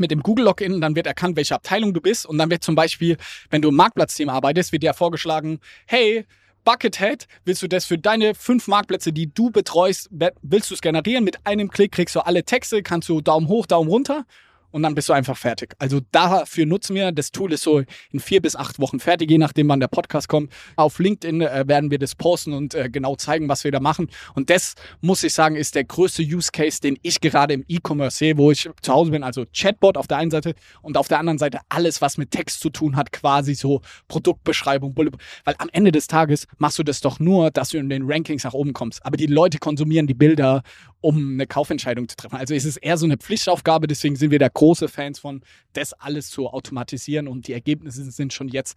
mit 0.00 0.10
dem 0.10 0.22
Google-Login, 0.22 0.80
dann 0.80 0.96
wird 0.96 1.06
erkannt, 1.06 1.36
welche 1.36 1.54
Abteilung 1.54 1.94
du 1.94 2.00
bist. 2.00 2.26
Und 2.26 2.38
dann 2.38 2.50
wird 2.50 2.62
zum 2.62 2.74
Beispiel, 2.74 3.16
wenn 3.50 3.62
du 3.62 3.68
im 3.68 3.76
Marktplatzteam 3.76 4.28
arbeitest, 4.28 4.72
wird 4.72 4.82
dir 4.82 4.94
vorgeschlagen, 4.94 5.60
hey, 5.86 6.24
Buckethead, 6.64 7.26
willst 7.44 7.62
du 7.62 7.68
das 7.68 7.86
für 7.86 7.96
deine 7.96 8.34
fünf 8.34 8.68
Marktplätze, 8.68 9.12
die 9.12 9.32
du 9.32 9.50
betreust, 9.50 10.10
willst 10.42 10.70
du 10.70 10.74
es 10.74 10.80
generieren? 10.82 11.24
Mit 11.24 11.46
einem 11.46 11.70
Klick 11.70 11.92
kriegst 11.92 12.14
du 12.14 12.20
alle 12.20 12.44
Texte, 12.44 12.82
kannst 12.82 13.08
du 13.08 13.20
Daumen 13.20 13.48
hoch, 13.48 13.66
Daumen 13.66 13.88
runter 13.88 14.26
und 14.70 14.82
dann 14.82 14.94
bist 14.94 15.08
du 15.08 15.12
einfach 15.12 15.36
fertig. 15.36 15.74
Also 15.78 16.00
dafür 16.12 16.66
nutzen 16.66 16.94
wir, 16.94 17.12
das 17.12 17.32
Tool 17.32 17.52
ist 17.52 17.62
so 17.62 17.82
in 18.10 18.20
vier 18.20 18.42
bis 18.42 18.56
acht 18.56 18.78
Wochen 18.78 19.00
fertig, 19.00 19.30
je 19.30 19.38
nachdem 19.38 19.68
wann 19.68 19.80
der 19.80 19.88
Podcast 19.88 20.28
kommt. 20.28 20.52
Auf 20.76 20.98
LinkedIn 20.98 21.40
äh, 21.40 21.64
werden 21.66 21.90
wir 21.90 21.98
das 21.98 22.14
posten 22.14 22.52
und 22.52 22.74
äh, 22.74 22.88
genau 22.90 23.16
zeigen, 23.16 23.48
was 23.48 23.64
wir 23.64 23.72
da 23.72 23.80
machen. 23.80 24.08
Und 24.34 24.50
das, 24.50 24.74
muss 25.00 25.22
ich 25.22 25.32
sagen, 25.32 25.56
ist 25.56 25.74
der 25.74 25.84
größte 25.84 26.22
Use 26.22 26.50
Case, 26.52 26.80
den 26.80 26.98
ich 27.02 27.20
gerade 27.20 27.54
im 27.54 27.64
E-Commerce 27.68 28.18
sehe, 28.18 28.36
wo 28.36 28.50
ich 28.50 28.68
zu 28.82 28.92
Hause 28.92 29.10
bin. 29.10 29.22
Also 29.22 29.44
Chatbot 29.52 29.96
auf 29.96 30.06
der 30.06 30.18
einen 30.18 30.30
Seite 30.30 30.54
und 30.82 30.96
auf 30.96 31.08
der 31.08 31.18
anderen 31.18 31.38
Seite 31.38 31.60
alles, 31.68 32.00
was 32.00 32.18
mit 32.18 32.30
Text 32.30 32.60
zu 32.60 32.70
tun 32.70 32.96
hat, 32.96 33.12
quasi 33.12 33.54
so 33.54 33.80
Produktbeschreibung, 34.08 34.94
weil 34.96 35.54
am 35.58 35.68
Ende 35.72 35.92
des 35.92 36.06
Tages 36.06 36.46
machst 36.58 36.78
du 36.78 36.82
das 36.82 37.00
doch 37.00 37.20
nur, 37.20 37.50
dass 37.50 37.70
du 37.70 37.78
in 37.78 37.88
den 37.88 38.02
Rankings 38.10 38.44
nach 38.44 38.54
oben 38.54 38.72
kommst. 38.72 39.04
Aber 39.04 39.16
die 39.16 39.26
Leute 39.26 39.58
konsumieren 39.58 40.06
die 40.06 40.14
Bilder 40.14 40.62
um 41.00 41.34
eine 41.34 41.46
Kaufentscheidung 41.46 42.08
zu 42.08 42.16
treffen. 42.16 42.36
Also 42.36 42.54
es 42.54 42.64
ist 42.64 42.78
eher 42.78 42.96
so 42.96 43.06
eine 43.06 43.16
Pflichtaufgabe, 43.16 43.86
deswegen 43.86 44.16
sind 44.16 44.30
wir 44.30 44.38
da 44.38 44.48
große 44.48 44.88
Fans 44.88 45.18
von, 45.18 45.42
das 45.72 45.92
alles 45.92 46.30
zu 46.30 46.48
automatisieren 46.48 47.28
und 47.28 47.46
die 47.46 47.52
Ergebnisse 47.52 48.10
sind 48.10 48.32
schon 48.32 48.48
jetzt 48.48 48.76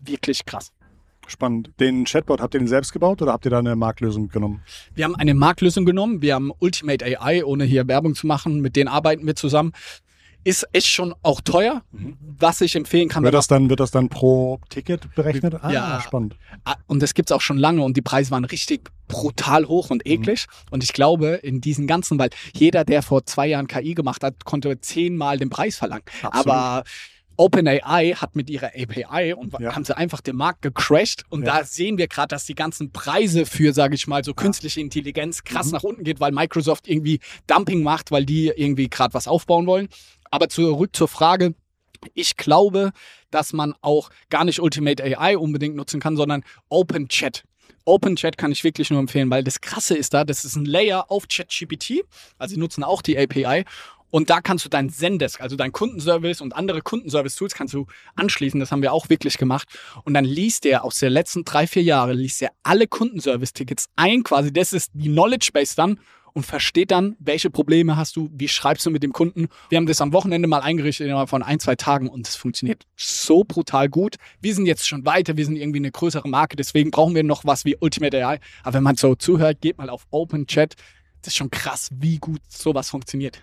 wirklich 0.00 0.44
krass. 0.44 0.72
Spannend. 1.26 1.70
Den 1.80 2.04
Chatbot, 2.04 2.40
habt 2.40 2.54
ihr 2.54 2.60
den 2.60 2.68
selbst 2.68 2.92
gebaut 2.92 3.22
oder 3.22 3.32
habt 3.32 3.46
ihr 3.46 3.50
da 3.50 3.58
eine 3.58 3.76
Marktlösung 3.76 4.28
genommen? 4.28 4.62
Wir 4.94 5.04
haben 5.04 5.16
eine 5.16 5.34
Marktlösung 5.34 5.86
genommen. 5.86 6.20
Wir 6.20 6.34
haben 6.34 6.52
Ultimate 6.58 7.04
AI, 7.04 7.44
ohne 7.44 7.64
hier 7.64 7.88
Werbung 7.88 8.14
zu 8.14 8.26
machen. 8.26 8.60
Mit 8.60 8.76
denen 8.76 8.88
arbeiten 8.88 9.26
wir 9.26 9.34
zusammen 9.34 9.72
ist 10.44 10.68
echt 10.72 10.86
schon 10.86 11.14
auch 11.22 11.40
teuer, 11.40 11.82
mhm. 11.92 12.16
was 12.20 12.60
ich 12.60 12.76
empfehlen 12.76 13.08
kann. 13.08 13.24
Wird 13.24 13.34
das 13.34 13.46
dann, 13.46 13.70
wird 13.70 13.80
das 13.80 13.90
dann 13.90 14.08
pro 14.08 14.60
Ticket 14.68 15.12
berechnet? 15.14 15.56
Ah, 15.62 15.72
ja, 15.72 16.00
spannend. 16.00 16.36
Ah, 16.64 16.76
und 16.86 17.02
das 17.02 17.14
gibt's 17.14 17.32
auch 17.32 17.40
schon 17.40 17.58
lange 17.58 17.82
und 17.82 17.96
die 17.96 18.02
Preise 18.02 18.30
waren 18.30 18.44
richtig 18.44 18.90
brutal 19.08 19.66
hoch 19.66 19.90
und 19.90 20.06
eklig. 20.06 20.46
Mhm. 20.46 20.72
Und 20.72 20.84
ich 20.84 20.92
glaube, 20.92 21.40
in 21.42 21.60
diesen 21.60 21.86
ganzen, 21.86 22.18
weil 22.18 22.30
jeder, 22.54 22.84
der 22.84 23.02
vor 23.02 23.24
zwei 23.26 23.46
Jahren 23.48 23.66
KI 23.66 23.94
gemacht 23.94 24.22
hat, 24.22 24.44
konnte 24.44 24.80
zehnmal 24.80 25.38
den 25.38 25.50
Preis 25.50 25.76
verlangen. 25.76 26.04
Absolut. 26.22 26.46
Aber 26.46 26.84
OpenAI 27.36 28.14
hat 28.16 28.36
mit 28.36 28.48
ihrer 28.50 28.68
API 28.76 29.34
und 29.34 29.52
Ja. 29.60 29.74
haben 29.74 29.84
sie 29.84 29.96
einfach 29.96 30.20
den 30.20 30.36
Markt 30.36 30.62
gecrashed. 30.62 31.24
Und 31.30 31.44
Ja. 31.46 31.58
da 31.58 31.64
sehen 31.64 31.98
wir 31.98 32.08
gerade, 32.08 32.28
dass 32.28 32.44
die 32.46 32.54
ganzen 32.54 32.92
Preise 32.92 33.46
für, 33.46 33.72
sage 33.72 33.94
ich 33.94 34.06
mal, 34.06 34.22
so 34.24 34.34
künstliche 34.34 34.80
Intelligenz 34.80 35.44
krass 35.44 35.66
Mhm. 35.66 35.72
nach 35.72 35.82
unten 35.82 36.04
geht, 36.04 36.20
weil 36.20 36.32
Microsoft 36.32 36.88
irgendwie 36.88 37.20
Dumping 37.46 37.82
macht, 37.82 38.10
weil 38.10 38.24
die 38.24 38.48
irgendwie 38.54 38.88
gerade 38.88 39.14
was 39.14 39.26
aufbauen 39.28 39.66
wollen. 39.66 39.88
Aber 40.30 40.48
zurück 40.48 40.94
zur 40.94 41.08
Frage. 41.08 41.54
Ich 42.12 42.36
glaube, 42.36 42.92
dass 43.30 43.52
man 43.52 43.74
auch 43.80 44.10
gar 44.30 44.44
nicht 44.44 44.60
Ultimate 44.60 45.02
AI 45.02 45.36
unbedingt 45.38 45.74
nutzen 45.76 46.00
kann, 46.00 46.16
sondern 46.16 46.44
Open 46.68 47.08
Chat. 47.08 47.44
Open 47.86 48.16
Chat 48.16 48.38
kann 48.38 48.50
ich 48.52 48.64
wirklich 48.64 48.90
nur 48.90 48.98
empfehlen, 49.00 49.28
weil 49.30 49.44
das 49.44 49.60
Krasse 49.60 49.94
ist 49.96 50.14
da, 50.14 50.24
das 50.24 50.44
ist 50.44 50.56
ein 50.56 50.64
Layer 50.64 51.10
auf 51.10 51.28
ChatGPT. 51.28 52.02
Also 52.38 52.54
sie 52.54 52.60
nutzen 52.60 52.82
auch 52.82 53.02
die 53.02 53.18
API. 53.18 53.64
Und 54.14 54.30
da 54.30 54.40
kannst 54.40 54.64
du 54.64 54.68
dein 54.68 54.90
Zendesk, 54.90 55.40
also 55.40 55.56
dein 55.56 55.72
Kundenservice 55.72 56.40
und 56.40 56.54
andere 56.54 56.82
Kundenservice-Tools 56.82 57.52
kannst 57.52 57.74
du 57.74 57.88
anschließen. 58.14 58.60
Das 58.60 58.70
haben 58.70 58.80
wir 58.80 58.92
auch 58.92 59.08
wirklich 59.08 59.38
gemacht. 59.38 59.66
Und 60.04 60.14
dann 60.14 60.24
liest 60.24 60.62
der 60.62 60.84
aus 60.84 61.00
den 61.00 61.10
letzten 61.10 61.44
drei, 61.44 61.66
vier 61.66 61.82
Jahren, 61.82 62.16
liest 62.16 62.40
er 62.40 62.52
alle 62.62 62.86
Kundenservice-Tickets 62.86 63.88
ein 63.96 64.22
quasi. 64.22 64.52
Das 64.52 64.72
ist 64.72 64.92
die 64.94 65.08
Knowledge 65.08 65.50
Base 65.52 65.74
dann 65.74 65.98
und 66.32 66.46
versteht 66.46 66.92
dann, 66.92 67.16
welche 67.18 67.50
Probleme 67.50 67.96
hast 67.96 68.14
du, 68.14 68.30
wie 68.32 68.46
schreibst 68.46 68.86
du 68.86 68.90
mit 68.90 69.02
dem 69.02 69.12
Kunden. 69.12 69.48
Wir 69.68 69.78
haben 69.78 69.86
das 69.86 70.00
am 70.00 70.12
Wochenende 70.12 70.46
mal 70.46 70.60
eingerichtet 70.60 71.08
innerhalb 71.08 71.28
von 71.28 71.42
ein, 71.42 71.58
zwei 71.58 71.74
Tagen 71.74 72.08
und 72.08 72.28
es 72.28 72.36
funktioniert 72.36 72.84
so 72.94 73.42
brutal 73.42 73.88
gut. 73.88 74.14
Wir 74.40 74.54
sind 74.54 74.66
jetzt 74.66 74.86
schon 74.86 75.04
weiter, 75.04 75.36
wir 75.36 75.44
sind 75.44 75.56
irgendwie 75.56 75.80
eine 75.80 75.90
größere 75.90 76.28
Marke, 76.28 76.54
deswegen 76.54 76.92
brauchen 76.92 77.16
wir 77.16 77.24
noch 77.24 77.44
was 77.44 77.64
wie 77.64 77.76
Ultimate 77.80 78.24
AI. 78.24 78.38
Aber 78.62 78.74
wenn 78.74 78.84
man 78.84 78.94
so 78.94 79.16
zuhört, 79.16 79.60
geht 79.60 79.76
mal 79.76 79.90
auf 79.90 80.06
Open 80.12 80.46
Chat. 80.46 80.74
Das 81.22 81.32
ist 81.32 81.36
schon 81.36 81.50
krass, 81.50 81.90
wie 81.98 82.18
gut 82.18 82.42
sowas 82.48 82.90
funktioniert. 82.90 83.42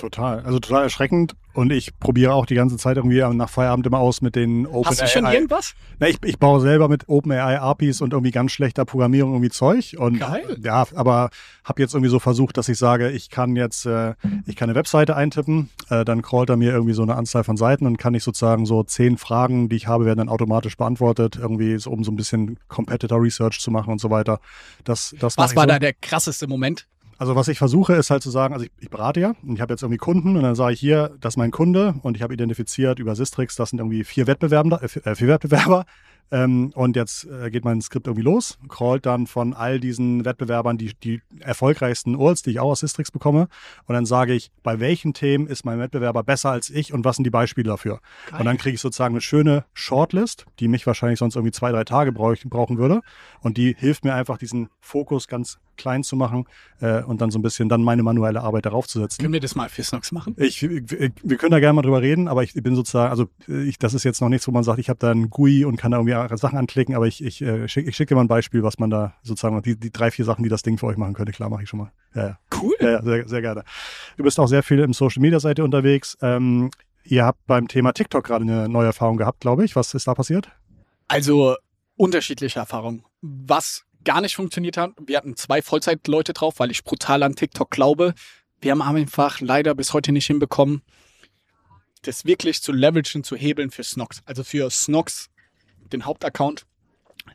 Total. 0.00 0.40
Also 0.40 0.58
total 0.60 0.84
erschreckend. 0.84 1.34
Und 1.52 1.72
ich 1.72 1.98
probiere 1.98 2.32
auch 2.32 2.46
die 2.46 2.54
ganze 2.54 2.78
Zeit 2.78 2.96
irgendwie 2.96 3.20
nach 3.34 3.50
Feierabend 3.50 3.86
immer 3.86 3.98
aus 3.98 4.22
mit 4.22 4.34
den 4.34 4.66
OpenAI. 4.66 4.84
Hast 4.86 5.02
du 5.02 5.06
schon 5.08 5.26
irgendwas? 5.26 5.74
Na, 5.98 6.08
ich, 6.08 6.16
ich 6.24 6.38
baue 6.38 6.60
selber 6.60 6.88
mit 6.88 7.08
OpenAI 7.08 7.58
APIs 7.58 8.00
und 8.00 8.14
irgendwie 8.14 8.30
ganz 8.30 8.52
schlechter 8.52 8.86
Programmierung 8.86 9.32
irgendwie 9.32 9.50
Zeug. 9.50 9.96
Und 9.98 10.20
Geil. 10.20 10.56
ja, 10.62 10.86
aber 10.94 11.28
habe 11.64 11.82
jetzt 11.82 11.92
irgendwie 11.92 12.08
so 12.08 12.18
versucht, 12.18 12.56
dass 12.56 12.70
ich 12.70 12.78
sage, 12.78 13.10
ich 13.10 13.28
kann 13.28 13.56
jetzt, 13.56 13.84
äh, 13.84 14.14
ich 14.46 14.56
kann 14.56 14.70
eine 14.70 14.78
Webseite 14.78 15.16
eintippen, 15.16 15.68
äh, 15.90 16.04
dann 16.06 16.22
crawlt 16.22 16.48
er 16.48 16.56
mir 16.56 16.72
irgendwie 16.72 16.94
so 16.94 17.02
eine 17.02 17.16
Anzahl 17.16 17.44
von 17.44 17.58
Seiten 17.58 17.84
und 17.84 17.98
kann 17.98 18.14
ich 18.14 18.24
sozusagen 18.24 18.64
so 18.64 18.82
zehn 18.82 19.18
Fragen, 19.18 19.68
die 19.68 19.76
ich 19.76 19.86
habe, 19.86 20.06
werden 20.06 20.18
dann 20.18 20.28
automatisch 20.30 20.78
beantwortet, 20.78 21.36
irgendwie 21.36 21.78
so, 21.78 21.90
um 21.90 22.04
so 22.04 22.12
ein 22.12 22.16
bisschen 22.16 22.58
Competitor 22.68 23.20
Research 23.20 23.60
zu 23.60 23.70
machen 23.70 23.92
und 23.92 24.00
so 24.00 24.08
weiter. 24.08 24.40
Das, 24.84 25.14
das 25.18 25.36
Was 25.36 25.54
war 25.56 25.64
so. 25.64 25.68
da 25.68 25.78
der 25.78 25.92
krasseste 25.92 26.46
Moment? 26.46 26.86
Also 27.20 27.36
was 27.36 27.48
ich 27.48 27.58
versuche, 27.58 27.92
ist 27.92 28.08
halt 28.08 28.22
zu 28.22 28.30
sagen, 28.30 28.54
also 28.54 28.64
ich, 28.64 28.72
ich 28.80 28.88
berate 28.88 29.20
ja 29.20 29.34
und 29.42 29.54
ich 29.54 29.60
habe 29.60 29.74
jetzt 29.74 29.82
irgendwie 29.82 29.98
Kunden 29.98 30.36
und 30.36 30.42
dann 30.42 30.54
sage 30.54 30.72
ich 30.72 30.80
hier, 30.80 31.18
das 31.20 31.34
ist 31.34 31.36
mein 31.36 31.50
Kunde 31.50 31.96
und 32.00 32.16
ich 32.16 32.22
habe 32.22 32.32
identifiziert 32.32 32.98
über 32.98 33.14
Sistrix, 33.14 33.56
das 33.56 33.68
sind 33.68 33.78
irgendwie 33.78 34.04
vier 34.04 34.26
Wettbewerber, 34.26 34.82
äh, 34.82 35.14
vier 35.14 35.28
Wettbewerber. 35.28 35.84
Ähm, 36.32 36.72
und 36.74 36.96
jetzt 36.96 37.26
äh, 37.26 37.50
geht 37.50 37.64
mein 37.64 37.82
Skript 37.82 38.06
irgendwie 38.06 38.22
los, 38.22 38.58
crawlt 38.68 39.04
dann 39.04 39.26
von 39.26 39.52
all 39.52 39.80
diesen 39.80 40.24
Wettbewerbern 40.24 40.78
die, 40.78 40.94
die 40.94 41.20
erfolgreichsten 41.40 42.14
URLs, 42.14 42.42
die 42.42 42.50
ich 42.50 42.60
auch 42.60 42.70
aus 42.70 42.80
Sistrix 42.80 43.10
bekomme. 43.10 43.48
Und 43.86 43.94
dann 43.94 44.06
sage 44.06 44.32
ich, 44.32 44.50
bei 44.62 44.80
welchen 44.80 45.12
Themen 45.12 45.46
ist 45.46 45.66
mein 45.66 45.78
Wettbewerber 45.78 46.22
besser 46.22 46.50
als 46.50 46.70
ich 46.70 46.94
und 46.94 47.04
was 47.04 47.16
sind 47.16 47.24
die 47.24 47.30
Beispiele 47.30 47.68
dafür? 47.68 48.00
Und 48.38 48.46
dann 48.46 48.56
kriege 48.56 48.76
ich 48.76 48.80
sozusagen 48.80 49.14
eine 49.14 49.20
schöne 49.20 49.64
Shortlist, 49.74 50.46
die 50.60 50.68
mich 50.68 50.86
wahrscheinlich 50.86 51.18
sonst 51.18 51.34
irgendwie 51.34 51.52
zwei, 51.52 51.72
drei 51.72 51.84
Tage 51.84 52.12
brauch, 52.12 52.36
brauchen 52.46 52.78
würde. 52.78 53.00
Und 53.40 53.56
die 53.56 53.74
hilft 53.76 54.04
mir 54.04 54.14
einfach 54.14 54.38
diesen 54.38 54.70
Fokus 54.80 55.26
ganz 55.26 55.58
klein 55.80 56.02
zu 56.02 56.16
machen 56.16 56.44
äh, 56.80 57.02
und 57.02 57.20
dann 57.20 57.30
so 57.30 57.38
ein 57.38 57.42
bisschen 57.42 57.68
dann 57.68 57.82
meine 57.82 58.02
manuelle 58.02 58.42
Arbeit 58.42 58.66
darauf 58.66 58.86
zu 58.86 59.00
setzen. 59.00 59.20
Können 59.22 59.32
wir 59.32 59.40
das 59.40 59.54
mal 59.54 59.68
für 59.68 59.82
Snox 59.82 60.12
machen? 60.12 60.34
Ich, 60.36 60.62
ich, 60.62 60.90
wir 60.90 61.36
können 61.36 61.50
da 61.50 61.60
gerne 61.60 61.74
mal 61.74 61.82
drüber 61.82 62.02
reden, 62.02 62.28
aber 62.28 62.42
ich 62.42 62.52
bin 62.54 62.74
sozusagen, 62.74 63.10
also 63.10 63.28
ich, 63.48 63.78
das 63.78 63.94
ist 63.94 64.04
jetzt 64.04 64.20
noch 64.20 64.28
nichts, 64.28 64.46
wo 64.46 64.52
man 64.52 64.62
sagt, 64.62 64.78
ich 64.78 64.88
habe 64.88 64.98
da 64.98 65.10
ein 65.10 65.30
GUI 65.30 65.64
und 65.64 65.76
kann 65.76 65.90
da 65.92 65.98
irgendwie 65.98 66.36
Sachen 66.36 66.58
anklicken, 66.58 66.94
aber 66.94 67.06
ich, 67.06 67.24
ich, 67.24 67.42
äh, 67.42 67.64
schick- 67.66 67.88
ich 67.88 67.96
schicke 67.96 68.10
dir 68.10 68.16
mal 68.16 68.22
ein 68.24 68.28
Beispiel, 68.28 68.62
was 68.62 68.78
man 68.78 68.90
da 68.90 69.14
sozusagen, 69.22 69.60
die, 69.62 69.76
die 69.76 69.90
drei, 69.90 70.10
vier 70.10 70.24
Sachen, 70.24 70.42
die 70.42 70.48
das 70.50 70.62
Ding 70.62 70.78
für 70.78 70.86
euch 70.86 70.96
machen 70.96 71.14
könnte, 71.14 71.32
klar, 71.32 71.48
mache 71.48 71.62
ich 71.62 71.68
schon 71.68 71.80
mal. 71.80 71.92
Ja, 72.14 72.26
ja. 72.26 72.38
Cool. 72.60 72.74
Ja, 72.80 73.02
sehr, 73.02 73.26
sehr 73.28 73.40
gerne. 73.40 73.64
Du 74.16 74.22
bist 74.24 74.38
auch 74.38 74.46
sehr 74.48 74.62
viel 74.62 74.80
im 74.80 74.92
Social 74.92 75.20
Media 75.22 75.40
Seite 75.40 75.64
unterwegs. 75.64 76.18
Ähm, 76.20 76.70
ihr 77.04 77.24
habt 77.24 77.46
beim 77.46 77.68
Thema 77.68 77.92
TikTok 77.92 78.24
gerade 78.24 78.42
eine 78.44 78.68
neue 78.68 78.86
Erfahrung 78.86 79.16
gehabt, 79.16 79.40
glaube 79.40 79.64
ich. 79.64 79.76
Was 79.76 79.94
ist 79.94 80.06
da 80.06 80.14
passiert? 80.14 80.50
Also 81.08 81.56
unterschiedliche 81.96 82.58
Erfahrungen. 82.58 83.04
Was 83.22 83.84
gar 84.04 84.20
nicht 84.20 84.36
funktioniert 84.36 84.76
hat, 84.76 84.92
wir 84.98 85.16
hatten 85.16 85.36
zwei 85.36 85.62
Vollzeitleute 85.62 86.32
drauf, 86.32 86.58
weil 86.58 86.70
ich 86.70 86.84
brutal 86.84 87.22
an 87.22 87.36
TikTok 87.36 87.70
glaube. 87.70 88.14
Wir 88.60 88.72
haben 88.72 88.82
einfach 88.82 89.40
leider 89.40 89.74
bis 89.74 89.92
heute 89.92 90.12
nicht 90.12 90.26
hinbekommen, 90.26 90.82
das 92.02 92.24
wirklich 92.24 92.62
zu 92.62 92.72
leveragen, 92.72 93.24
zu 93.24 93.36
hebeln 93.36 93.70
für 93.70 93.84
Snox. 93.84 94.22
Also 94.24 94.44
für 94.44 94.70
Snox, 94.70 95.28
den 95.92 96.04
Hauptaccount, 96.04 96.66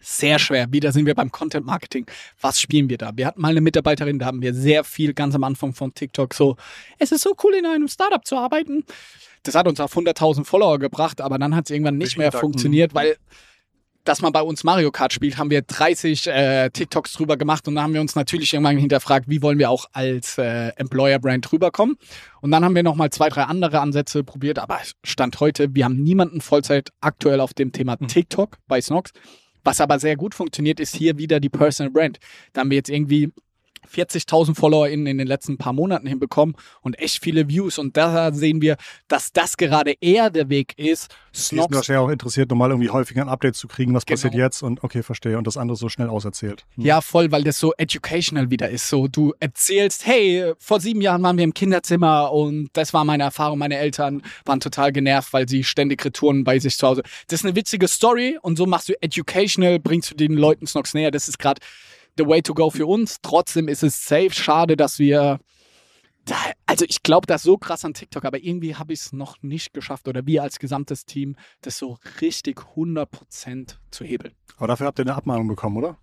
sehr 0.01 0.39
schwer. 0.39 0.71
Wieder 0.71 0.91
sind 0.91 1.06
wir 1.06 1.15
beim 1.15 1.32
Content 1.32 1.65
Marketing. 1.65 2.06
Was 2.41 2.60
spielen 2.60 2.89
wir 2.89 2.97
da? 2.97 3.12
Wir 3.15 3.28
hatten 3.28 3.41
mal 3.41 3.49
eine 3.49 3.62
Mitarbeiterin, 3.62 4.19
da 4.19 4.25
haben 4.25 4.41
wir 4.41 4.54
sehr 4.54 4.84
viel 4.84 5.13
ganz 5.13 5.36
am 5.36 5.43
Anfang 5.43 5.73
von 5.73 5.93
TikTok 5.93 6.34
so, 6.34 6.58
es 6.99 7.12
ist 7.12 7.21
so 7.21 7.36
cool, 7.43 7.56
in 7.56 7.65
einem 7.65 7.88
Startup 7.88 8.25
zu 8.25 8.36
arbeiten. 8.36 8.84
Das 9.43 9.56
hat 9.56 9.67
uns 9.67 9.80
auf 9.80 9.95
100.000 9.95 10.43
Follower 10.43 10.80
gebracht, 10.80 11.21
aber 11.21 11.38
dann 11.38 11.56
hat 11.56 11.65
es 11.65 11.71
irgendwann 11.71 11.97
nicht 11.97 12.17
Richtig 12.17 12.17
mehr 12.17 12.32
funktioniert, 12.32 12.93
weil 12.93 13.17
dass 14.06 14.22
man 14.22 14.32
bei 14.32 14.41
uns 14.41 14.63
Mario 14.63 14.91
Kart 14.91 15.12
spielt, 15.12 15.38
haben 15.38 15.50
wir 15.50 15.62
30 15.62 16.28
äh, 16.28 16.70
TikToks 16.70 17.13
drüber 17.13 17.38
gemacht 17.38 17.68
und 17.68 17.76
dann 17.76 17.84
haben 17.84 17.94
wir 17.94 18.02
uns 18.02 18.15
natürlich 18.15 18.54
irgendwann 18.54 18.78
hinterfragt, 18.78 19.28
wie 19.28 19.41
wollen 19.41 19.60
wir 19.60 19.70
auch 19.70 19.86
als 19.91 20.38
äh, 20.38 20.70
Employer-Brand 20.78 21.52
rüberkommen. 21.52 21.98
Und 22.41 22.52
dann 22.52 22.63
haben 22.63 22.76
wir 22.76 22.84
nochmal 22.84 23.10
zwei, 23.10 23.30
drei 23.30 23.44
andere 23.44 23.80
Ansätze 23.80 24.24
probiert, 24.24 24.60
aber 24.60 24.80
Stand 25.04 25.39
heute, 25.39 25.74
wir 25.74 25.86
haben 25.86 26.02
niemanden 26.02 26.39
Vollzeit 26.39 26.89
aktuell 27.02 27.39
auf 27.39 27.54
dem 27.54 27.72
Thema 27.72 27.98
TikTok 27.98 28.58
bei 28.68 28.80
Snox. 28.80 29.12
Was 29.63 29.82
aber 29.82 29.98
sehr 29.98 30.15
gut 30.15 30.36
funktioniert, 30.36 30.80
ist 30.80 30.96
hier 30.96 31.18
wieder 31.18 31.39
die 31.39 31.50
Personal 31.50 31.91
Brand. 31.91 32.20
Da 32.54 32.62
haben 32.62 32.70
wir 32.70 32.78
jetzt 32.78 32.89
irgendwie 32.89 33.32
40.000 33.86 34.56
Follower 34.56 34.88
in, 34.88 35.06
in 35.06 35.17
den 35.17 35.28
letzten 35.28 35.58
paar 35.58 35.74
Monaten 35.74 36.08
hinbekommen 36.08 36.56
und 36.82 36.98
echt 37.00 37.24
viele 37.24 37.48
Views. 37.50 37.78
Und 37.78 37.98
da 37.98 38.34
sehen 38.34 38.62
wir, 38.62 38.78
dass 39.08 39.32
das 39.34 39.58
gerade 39.58 39.93
eher 40.02 40.30
der 40.30 40.50
Weg 40.50 40.74
ist. 40.78 41.10
Die 41.34 41.39
sind 41.39 41.58
Snox 41.60 41.76
wahrscheinlich 41.76 42.06
auch 42.06 42.10
interessiert, 42.10 42.50
nochmal 42.50 42.69
irgendwie 42.69 42.89
häufiger 42.89 43.21
ein 43.21 43.30
Update 43.30 43.56
zu 43.56 43.67
kriegen, 43.67 43.93
was 43.93 44.06
Genau. 44.06 44.15
passiert 44.15 44.36
jetzt 44.36 44.63
und 44.63 44.84
okay, 44.84 45.04
verstehe. 45.04 45.38
Und 45.38 45.48
das 45.48 45.58
andere 45.58 45.76
so 45.78 45.89
schnell 45.89 46.10
auserzählt. 46.10 46.65
Hm. 46.76 46.86
Ja, 46.86 47.02
voll, 47.02 47.32
weil 47.32 47.43
das 47.43 47.60
so 47.60 47.74
educational 47.78 48.50
wieder 48.50 48.69
ist. 48.69 48.89
So, 48.89 49.08
du 49.08 49.34
erzählst, 49.39 50.06
hey, 50.06 50.54
vor 50.58 50.80
sieben 50.80 51.02
Jahren 51.02 51.21
waren 51.24 51.38
wir 51.38 51.43
im 51.43 51.54
Kinderzimmer 51.54 52.32
und 52.32 52.69
das 52.74 52.93
war 52.93 53.04
meine 53.04 53.24
Erfahrung. 53.24 53.60
Meine 53.60 53.78
Eltern 53.78 54.21
waren 54.45 54.60
total 54.60 54.91
genervt, 54.91 55.34
weil 55.34 55.48
sie 55.50 55.63
ständig 55.63 56.04
Retouren 56.06 56.43
bei 56.43 56.60
sich 56.60 56.78
zu 56.78 56.88
Hause. 56.88 57.04
Das 57.28 57.41
ist 57.41 57.45
eine 57.45 57.56
witzige 57.56 57.88
Story 57.88 58.38
und 58.41 58.58
so 58.58 58.65
machst 58.65 58.89
du 58.89 58.93
educational, 59.02 59.80
bringst 59.80 60.12
du 60.12 60.15
den 60.15 60.34
Leuten 60.34 60.67
Snox 60.67 60.93
näher. 60.93 61.12
Das 61.12 61.28
ist 61.28 61.38
gerade 61.39 61.62
the 62.17 62.25
way 62.28 62.41
to 62.41 62.54
go 62.54 62.69
für 62.69 62.86
uns. 62.88 63.17
Trotzdem 63.21 63.67
ist 63.67 63.84
es 63.84 64.06
safe. 64.06 64.32
Schade, 64.32 64.75
dass 64.78 64.99
wir. 64.99 65.39
Da, 66.25 66.36
also 66.65 66.86
ich 66.89 67.04
glaube 67.04 67.28
das 67.28 67.43
so 67.43 67.56
krass 67.58 67.86
an 67.86 67.93
TikTok, 67.93 68.25
aber 68.25 68.39
irgendwie 68.39 68.73
habe 68.75 68.93
ich 68.93 68.99
es 69.01 69.13
noch 69.13 69.38
nicht 69.43 69.75
geschafft 69.75 70.08
oder 70.08 70.25
wir 70.25 70.41
als 70.41 70.58
gesamtes 70.58 71.06
Team, 71.06 71.36
das 71.62 71.78
so 71.78 71.99
richtig 72.19 72.62
100% 72.75 73.75
zu 73.91 74.04
hebeln. 74.04 74.34
Aber 74.58 74.67
dafür 74.67 74.88
habt 74.88 74.97
ihr 74.97 75.04
eine 75.06 75.13
Abmahnung 75.13 75.47
bekommen, 75.47 75.78
oder? 75.78 75.97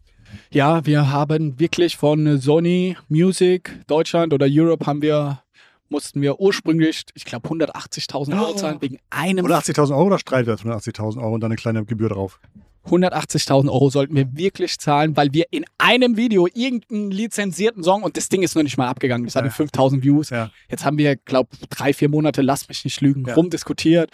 Ja, 0.52 0.86
wir 0.86 1.10
haben 1.10 1.58
wirklich 1.58 1.96
von 1.96 2.38
Sony 2.38 2.96
Music 3.08 3.80
Deutschland 3.88 4.32
oder 4.32 4.46
Europe 4.48 4.86
haben 4.86 5.02
wir, 5.02 5.42
mussten 5.88 6.22
wir 6.22 6.38
ursprünglich, 6.38 7.02
ich 7.14 7.24
glaube, 7.24 7.48
180.000 7.48 8.38
Euro 8.40 8.52
Oh. 8.52 8.54
zahlen 8.54 8.80
wegen 8.80 8.98
einem. 9.10 9.44
180.000 9.44 9.90
Euro 9.90 10.06
oder 10.06 10.18
Streitwert 10.20 10.60
180.000 10.60 11.20
Euro 11.20 11.34
und 11.34 11.40
dann 11.40 11.50
eine 11.50 11.56
kleine 11.56 11.84
Gebühr 11.84 12.10
drauf? 12.10 12.38
180.000 12.86 13.70
Euro 13.70 13.90
sollten 13.90 14.14
wir 14.16 14.36
wirklich 14.36 14.78
zahlen, 14.78 15.16
weil 15.16 15.32
wir 15.32 15.46
in 15.50 15.64
einem 15.78 16.16
Video 16.16 16.48
irgendeinen 16.52 17.10
lizenzierten 17.10 17.82
Song 17.84 18.02
und 18.02 18.16
das 18.16 18.28
Ding 18.28 18.42
ist 18.42 18.54
noch 18.56 18.62
nicht 18.62 18.76
mal 18.76 18.88
abgegangen. 18.88 19.24
Das 19.26 19.36
hatte 19.36 19.48
Ja. 19.48 19.52
5.000 19.52 20.02
Views. 20.02 20.30
Ja. 20.30 20.50
Jetzt 20.68 20.84
haben 20.84 20.98
wir, 20.98 21.16
glaube 21.16 21.50
drei, 21.70 21.92
vier 21.92 22.08
Monate, 22.08 22.42
lasst 22.42 22.68
mich 22.68 22.84
nicht 22.84 23.00
lügen, 23.00 23.24
Ja. 23.26 23.34
rumdiskutiert. 23.34 24.10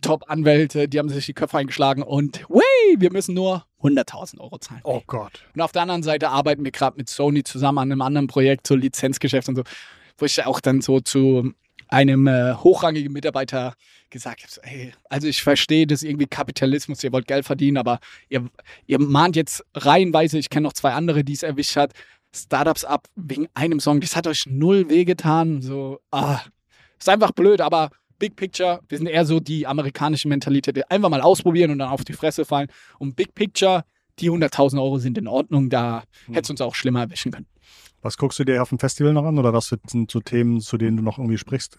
Top-Anwälte, 0.00 0.88
die 0.88 0.98
haben 0.98 1.08
sich 1.08 1.26
die 1.26 1.34
Köpfe 1.34 1.58
eingeschlagen 1.58 2.02
und 2.02 2.44
wey, 2.48 2.96
wir 2.98 3.10
müssen 3.12 3.34
nur 3.34 3.64
100.000 3.82 4.40
Euro 4.40 4.58
zahlen. 4.58 4.80
Oh 4.84 5.02
Gott. 5.06 5.44
Und 5.54 5.60
auf 5.60 5.72
der 5.72 5.82
anderen 5.82 6.04
Seite 6.04 6.28
arbeiten 6.30 6.64
wir 6.64 6.70
gerade 6.70 6.96
mit 6.96 7.08
Sony 7.08 7.42
zusammen 7.42 7.78
an 7.78 7.90
einem 7.92 8.02
anderen 8.02 8.26
Projekt, 8.28 8.66
so 8.68 8.76
Lizenzgeschäft 8.76 9.48
und 9.48 9.56
so, 9.56 9.62
wo 10.16 10.24
ich 10.24 10.44
auch 10.46 10.60
dann 10.60 10.80
so 10.82 11.00
zu 11.00 11.52
einem 11.88 12.26
äh, 12.26 12.54
hochrangigen 12.54 13.12
Mitarbeiter 13.12 13.74
gesagt 14.10 14.42
habe, 14.42 14.52
so, 14.52 14.60
ey, 14.62 14.92
also 15.08 15.26
ich 15.26 15.42
verstehe 15.42 15.86
das 15.86 16.02
irgendwie 16.02 16.26
Kapitalismus, 16.26 17.04
ihr 17.04 17.12
wollt 17.12 17.26
Geld 17.26 17.44
verdienen, 17.44 17.76
aber 17.76 18.00
ihr, 18.28 18.48
ihr 18.86 18.98
mahnt 18.98 19.36
jetzt 19.36 19.64
reihenweise, 19.74 20.38
ich 20.38 20.50
kenne 20.50 20.64
noch 20.64 20.72
zwei 20.72 20.92
andere, 20.92 21.24
die 21.24 21.34
es 21.34 21.42
erwischt 21.42 21.76
hat, 21.76 21.92
Startups 22.34 22.84
ab 22.84 23.06
wegen 23.16 23.48
einem 23.54 23.80
Song, 23.80 24.00
das 24.00 24.16
hat 24.16 24.26
euch 24.26 24.44
null 24.46 24.88
wehgetan, 24.88 25.62
so, 25.62 26.00
ah, 26.10 26.40
ist 26.98 27.08
einfach 27.08 27.32
blöd, 27.32 27.60
aber 27.60 27.90
Big 28.18 28.36
Picture, 28.36 28.80
wir 28.88 28.98
sind 28.98 29.06
eher 29.06 29.24
so 29.24 29.40
die 29.40 29.66
amerikanische 29.66 30.28
Mentalität, 30.28 30.90
einfach 30.90 31.08
mal 31.08 31.20
ausprobieren 31.20 31.70
und 31.70 31.78
dann 31.78 31.90
auf 31.90 32.04
die 32.04 32.12
Fresse 32.12 32.44
fallen. 32.44 32.68
Und 32.98 33.14
Big 33.14 33.34
Picture, 33.34 33.84
die 34.18 34.30
100.000 34.30 34.82
Euro 34.82 34.98
sind 34.98 35.16
in 35.18 35.28
Ordnung, 35.28 35.70
da 35.70 36.02
hätte 36.26 36.40
es 36.40 36.50
uns 36.50 36.60
auch 36.60 36.74
schlimmer 36.74 37.02
erwischen 37.02 37.30
können. 37.30 37.46
Was 38.02 38.16
guckst 38.16 38.38
du 38.38 38.44
dir 38.44 38.62
auf 38.62 38.68
dem 38.68 38.78
Festival 38.78 39.12
noch 39.12 39.24
an 39.24 39.38
oder 39.38 39.52
was 39.52 39.74
sind 39.86 40.10
so 40.10 40.20
Themen, 40.20 40.60
zu 40.60 40.78
denen 40.78 40.96
du 40.96 41.02
noch 41.02 41.18
irgendwie 41.18 41.38
sprichst? 41.38 41.78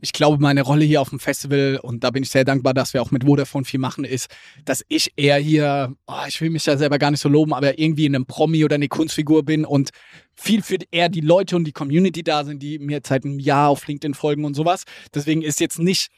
ich 0.00 0.12
glaube, 0.12 0.40
meine 0.40 0.62
Rolle 0.62 0.84
hier 0.84 1.00
auf 1.00 1.10
dem 1.10 1.18
Festival, 1.18 1.78
und 1.82 2.04
da 2.04 2.10
bin 2.10 2.22
ich 2.22 2.30
sehr 2.30 2.44
dankbar, 2.44 2.74
dass 2.74 2.94
wir 2.94 3.02
auch 3.02 3.10
mit 3.10 3.24
Vodafone 3.24 3.64
viel 3.64 3.80
machen, 3.80 4.04
ist, 4.04 4.28
dass 4.64 4.84
ich 4.88 5.12
eher 5.16 5.36
hier, 5.36 5.94
oh, 6.06 6.24
ich 6.28 6.40
will 6.40 6.50
mich 6.50 6.64
da 6.64 6.76
selber 6.76 6.98
gar 6.98 7.10
nicht 7.10 7.20
so 7.20 7.28
loben, 7.28 7.52
aber 7.52 7.78
irgendwie 7.78 8.06
in 8.06 8.14
einem 8.14 8.26
Promi 8.26 8.64
oder 8.64 8.76
eine 8.76 8.88
Kunstfigur 8.88 9.44
bin 9.44 9.64
und 9.64 9.90
viel 10.34 10.62
für 10.62 10.78
eher 10.90 11.08
die 11.08 11.20
Leute 11.20 11.56
und 11.56 11.64
die 11.64 11.72
Community 11.72 12.22
da 12.22 12.44
sind, 12.44 12.62
die 12.62 12.78
mir 12.78 13.00
seit 13.04 13.24
einem 13.24 13.38
Jahr 13.38 13.68
auf 13.68 13.86
LinkedIn 13.86 14.14
folgen 14.14 14.44
und 14.44 14.54
sowas. 14.54 14.84
Deswegen 15.14 15.42
ist 15.42 15.60
jetzt 15.60 15.78
nicht 15.78 16.08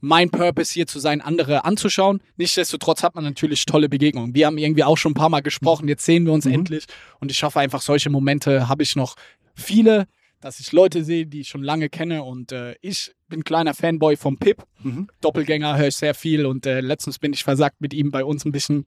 mein 0.00 0.30
Purpose 0.30 0.72
hier 0.72 0.86
zu 0.86 0.98
sein, 0.98 1.20
andere 1.20 1.64
anzuschauen. 1.64 2.20
Nichtsdestotrotz 2.36 3.02
hat 3.02 3.14
man 3.14 3.24
natürlich 3.24 3.64
tolle 3.64 3.88
Begegnungen. 3.88 4.34
Wir 4.34 4.46
haben 4.46 4.58
irgendwie 4.58 4.84
auch 4.84 4.96
schon 4.96 5.12
ein 5.12 5.16
paar 5.16 5.28
Mal 5.28 5.40
gesprochen, 5.40 5.88
jetzt 5.88 6.04
sehen 6.04 6.24
wir 6.26 6.32
uns 6.32 6.44
mhm. 6.44 6.52
endlich. 6.52 6.84
Und 7.20 7.30
ich 7.30 7.42
hoffe 7.42 7.60
einfach, 7.60 7.82
solche 7.82 8.10
Momente 8.10 8.68
habe 8.68 8.82
ich 8.82 8.96
noch 8.96 9.16
viele 9.54 10.06
dass 10.40 10.60
ich 10.60 10.70
Leute 10.70 11.02
sehe, 11.02 11.26
die 11.26 11.40
ich 11.40 11.48
schon 11.48 11.62
lange 11.62 11.88
kenne. 11.88 12.22
Und 12.22 12.52
äh, 12.52 12.76
ich 12.80 13.14
bin 13.28 13.42
kleiner 13.42 13.74
Fanboy 13.74 14.16
vom 14.16 14.38
Pip. 14.38 14.62
Mhm. 14.82 15.08
Doppelgänger 15.20 15.76
höre 15.76 15.88
ich 15.88 15.96
sehr 15.96 16.14
viel. 16.14 16.46
Und 16.46 16.66
äh, 16.66 16.80
letztens 16.80 17.18
bin 17.18 17.32
ich 17.32 17.42
versagt 17.42 17.80
mit 17.80 17.94
ihm 17.94 18.10
bei 18.10 18.24
uns 18.24 18.44
ein 18.44 18.52
bisschen 18.52 18.86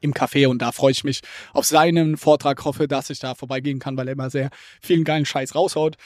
im 0.00 0.14
Café 0.14 0.46
und 0.46 0.62
da 0.62 0.70
freue 0.70 0.92
ich 0.92 1.02
mich 1.02 1.20
auf 1.52 1.64
seinen 1.64 2.16
Vortrag. 2.16 2.64
Hoffe, 2.64 2.86
dass 2.86 3.10
ich 3.10 3.18
da 3.18 3.34
vorbeigehen 3.34 3.80
kann, 3.80 3.96
weil 3.96 4.06
er 4.06 4.12
immer 4.12 4.30
sehr 4.30 4.50
vielen 4.80 5.04
geilen 5.04 5.26
Scheiß 5.26 5.54
raushaut. 5.54 5.96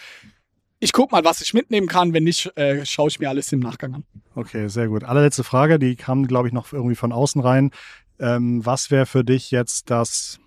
Ich 0.81 0.93
gucke 0.93 1.15
mal, 1.15 1.25
was 1.25 1.41
ich 1.41 1.55
mitnehmen 1.55 1.87
kann. 1.87 2.13
Wenn 2.13 2.25
nicht, 2.25 2.57
äh, 2.57 2.85
schaue 2.85 3.09
ich 3.09 3.19
mir 3.19 3.29
alles 3.29 3.53
im 3.53 3.61
Nachgang 3.61 3.95
an. 3.95 4.05
Okay, 4.35 4.69
sehr 4.69 4.89
gut. 4.89 5.05
Allerletzte 5.05 5.45
Frage, 5.45 5.79
die 5.79 5.97
kam, 5.97 6.27
glaube 6.27 6.49
ich, 6.49 6.55
noch 6.55 6.73
irgendwie 6.73 6.97
von 6.97 7.13
außen 7.13 7.41
rein. 7.41 7.71
Ähm, 8.19 8.65
was 8.65 8.91
wäre 8.91 9.07
für 9.07 9.25
dich 9.25 9.51
jetzt 9.51 9.91
das, 9.91 10.39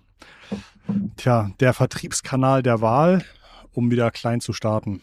tja, 1.16 1.50
der 1.60 1.72
Vertriebskanal 1.74 2.62
der 2.62 2.80
Wahl 2.80 3.24
um 3.78 3.90
wieder 3.90 4.10
klein 4.10 4.40
zu 4.40 4.52
starten? 4.52 5.00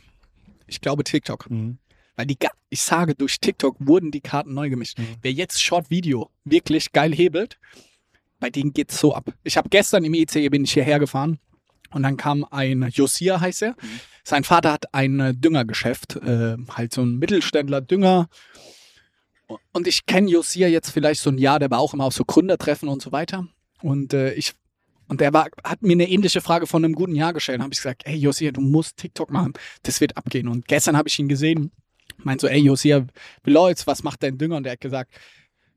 Ich 0.67 0.81
glaube 0.81 1.03
TikTok. 1.03 1.49
Mhm. 1.49 1.77
Weil 2.15 2.25
die, 2.25 2.37
ich 2.69 2.81
sage, 2.81 3.15
durch 3.15 3.39
TikTok 3.39 3.75
wurden 3.79 4.11
die 4.11 4.21
Karten 4.21 4.53
neu 4.53 4.69
gemischt. 4.69 4.99
Mhm. 4.99 5.15
Wer 5.21 5.31
jetzt 5.31 5.61
Short 5.61 5.89
Video 5.89 6.29
wirklich 6.43 6.91
geil 6.91 7.13
hebelt, 7.13 7.57
bei 8.39 8.49
denen 8.49 8.73
geht's 8.73 8.99
so 8.99 9.13
ab. 9.13 9.33
Ich 9.43 9.57
habe 9.57 9.69
gestern 9.69 10.03
im 10.03 10.13
ICE 10.13 10.49
bin 10.49 10.65
ich 10.65 10.73
hierher 10.73 10.99
gefahren 10.99 11.39
und 11.91 12.03
dann 12.03 12.17
kam 12.17 12.45
ein 12.51 12.89
Josia, 12.89 13.39
heißt 13.39 13.63
er. 13.63 13.71
Mhm. 13.71 13.99
Sein 14.27 14.43
Vater 14.43 14.73
hat 14.73 14.93
ein 14.93 15.39
Düngergeschäft, 15.39 16.15
äh, 16.15 16.57
halt 16.69 16.93
so 16.93 17.03
ein 17.03 17.17
Mittelständler 17.17 17.79
Dünger. 17.79 18.27
Und 19.71 19.87
ich 19.87 20.07
kenne 20.07 20.31
Josia 20.31 20.67
jetzt 20.67 20.89
vielleicht 20.89 21.21
so 21.21 21.29
ein 21.29 21.37
Jahr, 21.37 21.59
der 21.59 21.69
war 21.69 21.79
auch 21.79 21.93
immer 21.93 22.05
auf 22.05 22.13
so 22.13 22.25
Gründertreffen 22.25 22.89
und 22.89 23.03
so 23.03 23.11
weiter. 23.11 23.47
Und 23.81 24.13
äh, 24.13 24.33
ich 24.33 24.53
und 25.07 25.21
der 25.21 25.31
war, 25.33 25.47
hat 25.63 25.83
mir 25.83 25.93
eine 25.93 26.09
ähnliche 26.09 26.41
Frage 26.41 26.65
von 26.65 26.83
einem 26.83 26.95
guten 26.95 27.13
Jahr 27.13 27.33
gestellt. 27.33 27.61
habe 27.61 27.71
ich 27.71 27.77
gesagt, 27.77 28.03
hey 28.05 28.17
Josia, 28.17 28.51
du 28.51 28.61
musst 28.61 28.97
TikTok 28.97 29.29
machen. 29.29 29.53
Das 29.83 30.01
wird 30.01 30.17
abgehen. 30.17 30.47
Und 30.47 30.67
gestern 30.67 30.97
habe 30.97 31.07
ich 31.07 31.19
ihn 31.19 31.27
gesehen, 31.27 31.71
meint 32.17 32.41
so, 32.41 32.47
ey 32.47 32.59
Josia, 32.59 33.05
wie 33.43 33.51
läuft's? 33.51 33.85
Was 33.85 34.01
macht 34.01 34.23
dein 34.23 34.39
Dünger? 34.39 34.57
Und 34.57 34.65
er 34.65 34.71
hat 34.71 34.81
gesagt, 34.81 35.13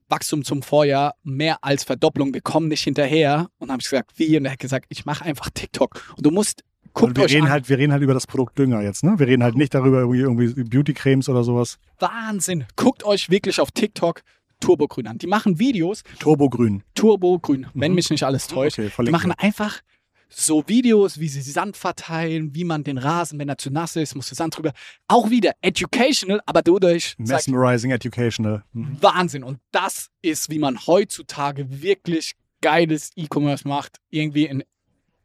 Wachstum 0.09 0.45
zum 0.45 0.63
Vorjahr 0.63 1.15
mehr 1.23 1.63
als 1.63 1.85
Verdopplung. 1.85 2.33
Wir 2.33 2.41
kommen 2.41 2.69
nicht 2.69 2.85
hinterher. 2.85 3.51
Und 3.59 3.71
habe 3.71 3.83
ich 3.83 3.91
gesagt, 3.91 4.13
wie? 4.17 4.39
Und 4.39 4.47
er 4.47 4.53
hat 4.53 4.59
gesagt, 4.59 4.87
ich 4.89 5.05
mache 5.05 5.27
einfach 5.27 5.51
TikTok. 5.53 6.15
Und 6.17 6.25
du 6.25 6.31
musst 6.31 6.65
Guckt 6.95 7.17
wir 7.17 7.25
euch 7.25 7.35
reden 7.35 7.47
an. 7.47 7.53
halt, 7.53 7.69
wir 7.69 7.79
reden 7.79 7.93
halt 7.93 8.03
über 8.03 8.15
das 8.15 8.27
Produkt 8.27 8.59
Dünger 8.59 8.83
jetzt, 8.83 9.05
ne? 9.05 9.19
Wir 9.19 9.27
reden 9.27 9.43
halt 9.43 9.57
nicht 9.57 9.75
darüber 9.75 10.01
irgendwie, 10.01 10.21
irgendwie 10.21 10.65
Beauty-Cremes 10.65 11.29
oder 11.29 11.45
sowas. 11.45 11.79
Wahnsinn. 11.99 12.65
Guckt 12.77 13.05
euch 13.05 13.31
wirklich 13.31 13.61
auf 13.61 13.71
TikTok 13.71 14.23
Turbogrün 14.61 15.07
an. 15.07 15.19
Die 15.19 15.27
machen 15.27 15.59
Videos. 15.59 16.03
Turbogrün. 16.19 16.83
Turbogrün, 16.95 17.61
mhm. 17.61 17.81
wenn 17.81 17.95
mich 17.95 18.11
nicht 18.11 18.25
alles 18.25 18.47
täuscht. 18.47 18.79
Okay, 18.79 18.91
die 19.05 19.11
machen 19.11 19.33
einfach 19.33 19.81
so 20.29 20.67
Videos, 20.67 21.19
wie 21.21 21.29
sie 21.29 21.41
Sand 21.41 21.77
verteilen, 21.77 22.55
wie 22.55 22.65
man 22.65 22.85
den 22.85 22.99
Rasen, 22.99 23.39
wenn 23.39 23.49
er 23.49 23.57
zu 23.57 23.71
nass 23.71 23.97
ist, 23.97 24.15
muss 24.15 24.29
der 24.29 24.37
Sand 24.37 24.57
drüber. 24.57 24.73
Auch 25.07 25.31
wieder 25.31 25.53
educational, 25.63 26.41
aber 26.45 26.63
dadurch. 26.63 27.15
Mesmerizing 27.19 27.91
educational. 27.91 28.63
Mhm. 28.73 28.99
Wahnsinn. 29.01 29.43
Und 29.43 29.59
das 29.71 30.11
ist, 30.21 30.51
wie 30.51 30.59
man 30.59 30.87
heutzutage 30.87 31.83
wirklich 31.83 32.35
geiles 32.61 33.11
E-Commerce 33.17 33.67
macht. 33.67 33.99
Irgendwie 34.11 34.45
in 34.45 34.65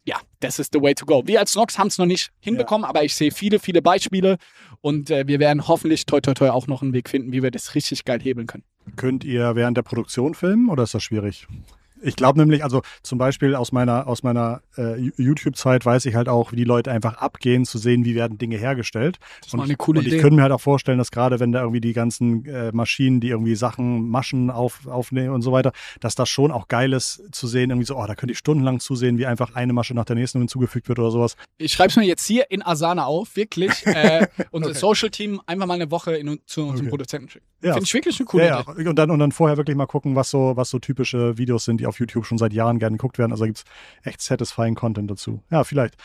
ja, 0.05 0.17
das 0.39 0.59
ist 0.59 0.73
the 0.73 0.81
way 0.81 0.93
to 0.93 1.05
go. 1.05 1.23
Wir 1.25 1.39
als 1.39 1.55
Nox 1.55 1.77
haben 1.77 1.87
es 1.87 1.97
noch 1.97 2.05
nicht 2.05 2.31
hinbekommen, 2.39 2.83
ja. 2.83 2.89
aber 2.89 3.03
ich 3.03 3.15
sehe 3.15 3.31
viele, 3.31 3.59
viele 3.59 3.81
Beispiele 3.81 4.37
und 4.81 5.09
äh, 5.09 5.27
wir 5.27 5.39
werden 5.39 5.67
hoffentlich 5.67 6.05
toi 6.05 6.19
toi 6.19 6.33
toi 6.33 6.49
auch 6.49 6.67
noch 6.67 6.81
einen 6.81 6.93
Weg 6.93 7.09
finden, 7.09 7.31
wie 7.31 7.41
wir 7.41 7.51
das 7.51 7.75
richtig 7.75 8.03
geil 8.03 8.19
hebeln 8.21 8.47
können. 8.47 8.63
Könnt 8.95 9.23
ihr 9.23 9.55
während 9.55 9.77
der 9.77 9.83
Produktion 9.83 10.33
filmen 10.33 10.69
oder 10.69 10.83
ist 10.83 10.93
das 10.93 11.03
schwierig? 11.03 11.47
Ich 12.03 12.15
glaube 12.15 12.39
nämlich, 12.39 12.63
also 12.63 12.81
zum 13.01 13.17
Beispiel 13.17 13.55
aus 13.55 13.71
meiner, 13.71 14.07
aus 14.07 14.23
meiner 14.23 14.61
äh, 14.77 14.99
YouTube-Zeit 15.17 15.85
weiß 15.85 16.05
ich 16.05 16.15
halt 16.15 16.29
auch, 16.29 16.51
wie 16.51 16.57
die 16.57 16.63
Leute 16.63 16.91
einfach 16.91 17.15
abgehen, 17.17 17.65
zu 17.65 17.77
sehen, 17.77 18.05
wie 18.05 18.15
werden 18.15 18.37
Dinge 18.37 18.57
hergestellt. 18.57 19.19
Das 19.41 19.53
war 19.53 19.63
eine 19.63 19.75
coole 19.75 19.99
und 19.99 20.05
ich, 20.05 20.11
und 20.11 20.17
ich 20.17 20.21
könnte 20.21 20.35
mir 20.35 20.43
halt 20.43 20.51
auch 20.51 20.61
vorstellen, 20.61 20.97
dass 20.97 21.11
gerade 21.11 21.39
wenn 21.39 21.51
da 21.51 21.61
irgendwie 21.61 21.81
die 21.81 21.93
ganzen 21.93 22.45
äh, 22.45 22.71
Maschinen, 22.71 23.21
die 23.21 23.29
irgendwie 23.29 23.55
Sachen, 23.55 24.09
Maschen 24.09 24.51
auf, 24.51 24.85
aufnehmen 24.87 25.33
und 25.33 25.41
so 25.41 25.51
weiter, 25.51 25.71
dass 25.99 26.15
das 26.15 26.29
schon 26.29 26.51
auch 26.51 26.67
geil 26.67 26.93
ist 26.93 27.23
zu 27.31 27.47
sehen, 27.47 27.69
irgendwie 27.69 27.85
so, 27.85 27.97
oh, 27.97 28.05
da 28.05 28.15
könnte 28.15 28.33
ich 28.33 28.37
stundenlang 28.37 28.79
zusehen, 28.79 29.17
wie 29.17 29.25
einfach 29.25 29.55
eine 29.55 29.73
Masche 29.73 29.93
nach 29.93 30.05
der 30.05 30.15
nächsten 30.15 30.39
hinzugefügt 30.39 30.89
wird 30.89 30.99
oder 30.99 31.11
sowas. 31.11 31.35
Ich 31.57 31.71
schreibe 31.71 31.89
es 31.89 31.95
mir 31.95 32.05
jetzt 32.05 32.25
hier 32.25 32.51
in 32.51 32.61
Asana 32.61 33.05
auf, 33.05 33.35
wirklich. 33.35 33.85
Äh, 33.85 34.27
unser 34.51 34.71
okay. 34.71 34.79
Social-Team 34.79 35.41
einfach 35.45 35.67
mal 35.67 35.75
eine 35.75 35.91
Woche 35.91 36.15
in, 36.15 36.39
zu 36.45 36.61
unserem 36.63 36.81
okay. 36.81 36.89
Produzenten 36.89 37.29
schicken. 37.29 37.45
Ja. 37.63 37.73
Finde 37.73 37.85
ich 37.85 37.93
wirklich 37.93 38.19
eine 38.19 38.25
coole 38.25 38.45
ja, 38.45 38.59
Idee. 38.59 38.89
Und 38.89 38.99
dann, 38.99 39.09
und 39.09 39.19
dann 39.19 39.31
vorher 39.31 39.55
wirklich 39.55 39.77
mal 39.77 39.85
gucken, 39.85 40.15
was 40.15 40.29
so, 40.29 40.57
was 40.57 40.69
so 40.69 40.79
typische 40.79 41.37
Videos 41.37 41.63
sind, 41.63 41.79
die 41.79 41.87
auf 41.87 41.97
YouTube 41.97 42.25
schon 42.25 42.37
seit 42.37 42.51
Jahren 42.51 42.77
gerne 42.77 42.97
geguckt 42.97 43.17
werden. 43.17 43.31
Also 43.31 43.43
da 43.43 43.47
gibt 43.47 43.59
es 43.59 43.63
echt 44.03 44.21
satisfying 44.21 44.75
Content 44.75 45.09
dazu. 45.09 45.41
Ja, 45.49 45.63
vielleicht. 45.63 45.95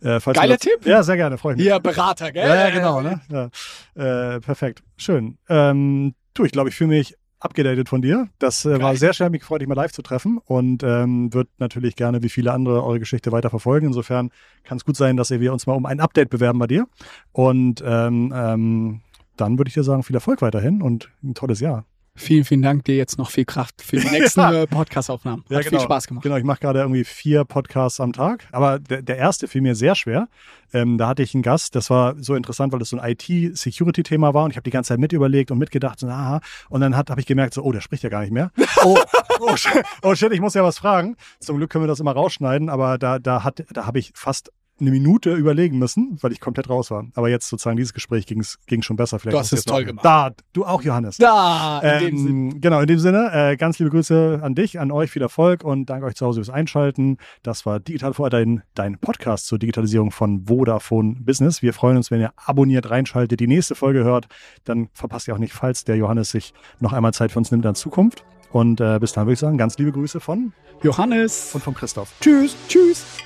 Äh, 0.00 0.20
Geiler 0.20 0.54
das, 0.54 0.60
Tipp. 0.60 0.86
Ja, 0.86 1.02
sehr 1.02 1.16
gerne, 1.16 1.36
freue 1.36 1.54
ich 1.54 1.58
mich. 1.58 1.66
Ja, 1.66 1.80
Berater, 1.80 2.30
gell? 2.30 2.48
Ja, 2.48 2.68
ja 2.68 2.70
genau. 2.70 3.00
Ne? 3.00 3.20
Ja. 3.30 4.34
Äh, 4.36 4.40
perfekt. 4.40 4.84
Schön. 4.96 5.38
Ähm, 5.48 6.14
du, 6.34 6.44
ich 6.44 6.52
glaube, 6.52 6.68
ich 6.68 6.76
fühle 6.76 6.90
mich 6.90 7.16
abgedatet 7.40 7.88
von 7.88 8.02
dir. 8.02 8.28
Das 8.38 8.64
äh, 8.64 8.80
war 8.80 8.96
sehr 8.96 9.12
schön, 9.12 9.30
mich 9.30 9.40
gefreut, 9.40 9.60
dich 9.60 9.68
mal 9.68 9.74
live 9.74 9.92
zu 9.92 10.02
treffen 10.02 10.38
und 10.44 10.82
ähm, 10.82 11.32
wird 11.32 11.48
natürlich 11.58 11.96
gerne 11.96 12.22
wie 12.22 12.28
viele 12.28 12.52
andere 12.52 12.84
eure 12.84 12.98
Geschichte 12.98 13.32
weiter 13.32 13.50
verfolgen. 13.50 13.86
Insofern 13.86 14.30
kann 14.64 14.78
es 14.78 14.84
gut 14.84 14.96
sein, 14.96 15.16
dass 15.16 15.30
wir 15.30 15.52
uns 15.52 15.66
mal 15.66 15.74
um 15.74 15.86
ein 15.86 16.00
Update 16.00 16.30
bewerben 16.30 16.58
bei 16.58 16.66
dir. 16.66 16.86
Und 17.32 17.82
ähm, 17.84 18.32
ähm, 18.34 19.00
dann 19.40 19.58
würde 19.58 19.68
ich 19.68 19.74
dir 19.74 19.84
sagen, 19.84 20.02
viel 20.02 20.16
Erfolg 20.16 20.42
weiterhin 20.42 20.82
und 20.82 21.10
ein 21.22 21.34
tolles 21.34 21.60
Jahr. 21.60 21.84
Vielen, 22.18 22.44
vielen 22.44 22.62
Dank 22.62 22.84
dir 22.84 22.96
jetzt 22.96 23.16
noch 23.16 23.30
viel 23.30 23.44
Kraft 23.44 23.80
für 23.80 23.96
die 23.96 24.08
nächsten 24.10 24.40
ja. 24.40 24.62
Äh, 24.62 24.66
Podcast-Aufnahmen. 24.66 25.44
Hat 25.44 25.50
ja, 25.50 25.58
genau. 25.60 25.70
viel 25.70 25.80
Spaß 25.80 26.08
gemacht. 26.08 26.24
Genau, 26.24 26.36
ich 26.36 26.42
mache 26.42 26.58
gerade 26.60 26.80
irgendwie 26.80 27.04
vier 27.04 27.44
Podcasts 27.44 28.00
am 28.00 28.12
Tag, 28.12 28.44
aber 28.50 28.80
der, 28.80 29.02
der 29.02 29.16
erste 29.16 29.46
fiel 29.46 29.60
mir 29.60 29.76
sehr 29.76 29.94
schwer. 29.94 30.28
Ähm, 30.72 30.98
da 30.98 31.06
hatte 31.06 31.22
ich 31.22 31.32
einen 31.34 31.44
Gast, 31.44 31.76
das 31.76 31.90
war 31.90 32.16
so 32.18 32.34
interessant, 32.34 32.72
weil 32.72 32.80
das 32.80 32.88
so 32.88 32.98
ein 32.98 33.10
IT-Security-Thema 33.12 34.34
war 34.34 34.44
und 34.44 34.50
ich 34.50 34.56
habe 34.56 34.64
die 34.64 34.70
ganze 34.70 34.88
Zeit 34.88 34.98
mit 34.98 35.12
überlegt 35.12 35.52
und 35.52 35.58
mitgedacht, 35.58 36.00
so, 36.00 36.08
aha, 36.08 36.40
und 36.68 36.80
dann 36.80 36.96
habe 36.96 37.20
ich 37.20 37.26
gemerkt, 37.26 37.54
so, 37.54 37.62
oh, 37.62 37.70
der 37.70 37.80
spricht 37.80 38.02
ja 38.02 38.10
gar 38.10 38.22
nicht 38.22 38.32
mehr. 38.32 38.50
Oh, 38.84 38.96
oh, 39.40 39.56
shit, 39.56 39.82
oh 40.02 40.14
shit, 40.14 40.32
ich 40.32 40.40
muss 40.40 40.54
ja 40.54 40.62
was 40.62 40.78
fragen. 40.78 41.16
Zum 41.40 41.56
Glück 41.56 41.70
können 41.70 41.82
wir 41.82 41.88
das 41.88 41.98
immer 41.98 42.12
rausschneiden, 42.12 42.68
aber 42.68 42.96
da, 42.96 43.18
da, 43.18 43.42
hat, 43.42 43.64
da 43.72 43.86
habe 43.86 43.98
ich 43.98 44.12
fast 44.14 44.52
eine 44.80 44.90
Minute 44.90 45.34
überlegen 45.34 45.78
müssen, 45.78 46.18
weil 46.20 46.32
ich 46.32 46.40
komplett 46.40 46.68
raus 46.68 46.90
war. 46.90 47.06
Aber 47.14 47.28
jetzt 47.28 47.48
sozusagen 47.48 47.76
dieses 47.76 47.94
Gespräch 47.94 48.26
ging, 48.26 48.44
ging 48.66 48.82
schon 48.82 48.96
besser. 48.96 49.18
Vielleicht 49.18 49.34
du 49.34 49.38
hast 49.38 49.52
es 49.52 49.64
toll 49.64 49.84
gemacht. 49.84 50.04
Da, 50.04 50.30
du 50.52 50.64
auch, 50.64 50.82
Johannes. 50.82 51.16
Da, 51.16 51.80
in 51.80 51.88
ähm, 51.88 52.00
dem 52.00 52.18
Sinne. 52.18 52.60
Genau, 52.60 52.80
in 52.80 52.86
dem 52.86 52.98
Sinne, 52.98 53.30
äh, 53.32 53.56
ganz 53.56 53.78
liebe 53.78 53.90
Grüße 53.90 54.40
an 54.42 54.54
dich, 54.54 54.78
an 54.78 54.90
euch, 54.90 55.10
viel 55.10 55.22
Erfolg 55.22 55.64
und 55.64 55.86
danke 55.86 56.06
euch 56.06 56.14
zu 56.14 56.26
Hause 56.26 56.40
fürs 56.40 56.54
Einschalten. 56.54 57.18
Das 57.42 57.66
war 57.66 57.80
Digital 57.80 58.14
vor 58.14 58.30
dein, 58.30 58.62
dein 58.74 58.98
Podcast 58.98 59.46
zur 59.46 59.58
Digitalisierung 59.58 60.10
von 60.10 60.46
Vodafone 60.46 61.16
Business. 61.20 61.62
Wir 61.62 61.72
freuen 61.72 61.96
uns, 61.96 62.10
wenn 62.10 62.20
ihr 62.20 62.32
abonniert, 62.36 62.90
reinschaltet, 62.90 63.40
die 63.40 63.46
nächste 63.46 63.74
Folge 63.74 64.04
hört. 64.04 64.28
Dann 64.64 64.88
verpasst 64.92 65.28
ihr 65.28 65.34
auch 65.34 65.38
nicht, 65.38 65.52
falls 65.52 65.84
der 65.84 65.96
Johannes 65.96 66.30
sich 66.30 66.54
noch 66.80 66.92
einmal 66.92 67.12
Zeit 67.12 67.32
für 67.32 67.38
uns 67.38 67.50
nimmt 67.50 67.64
in 67.64 67.74
Zukunft. 67.74 68.24
Und 68.50 68.80
äh, 68.80 68.98
bis 68.98 69.12
dann 69.12 69.26
würde 69.26 69.34
ich 69.34 69.38
sagen, 69.38 69.58
ganz 69.58 69.76
liebe 69.78 69.92
Grüße 69.92 70.20
von 70.20 70.52
Johannes 70.82 71.54
und 71.54 71.62
von 71.62 71.74
Christoph. 71.74 72.12
Tschüss. 72.20 72.56
Tschüss. 72.68 73.17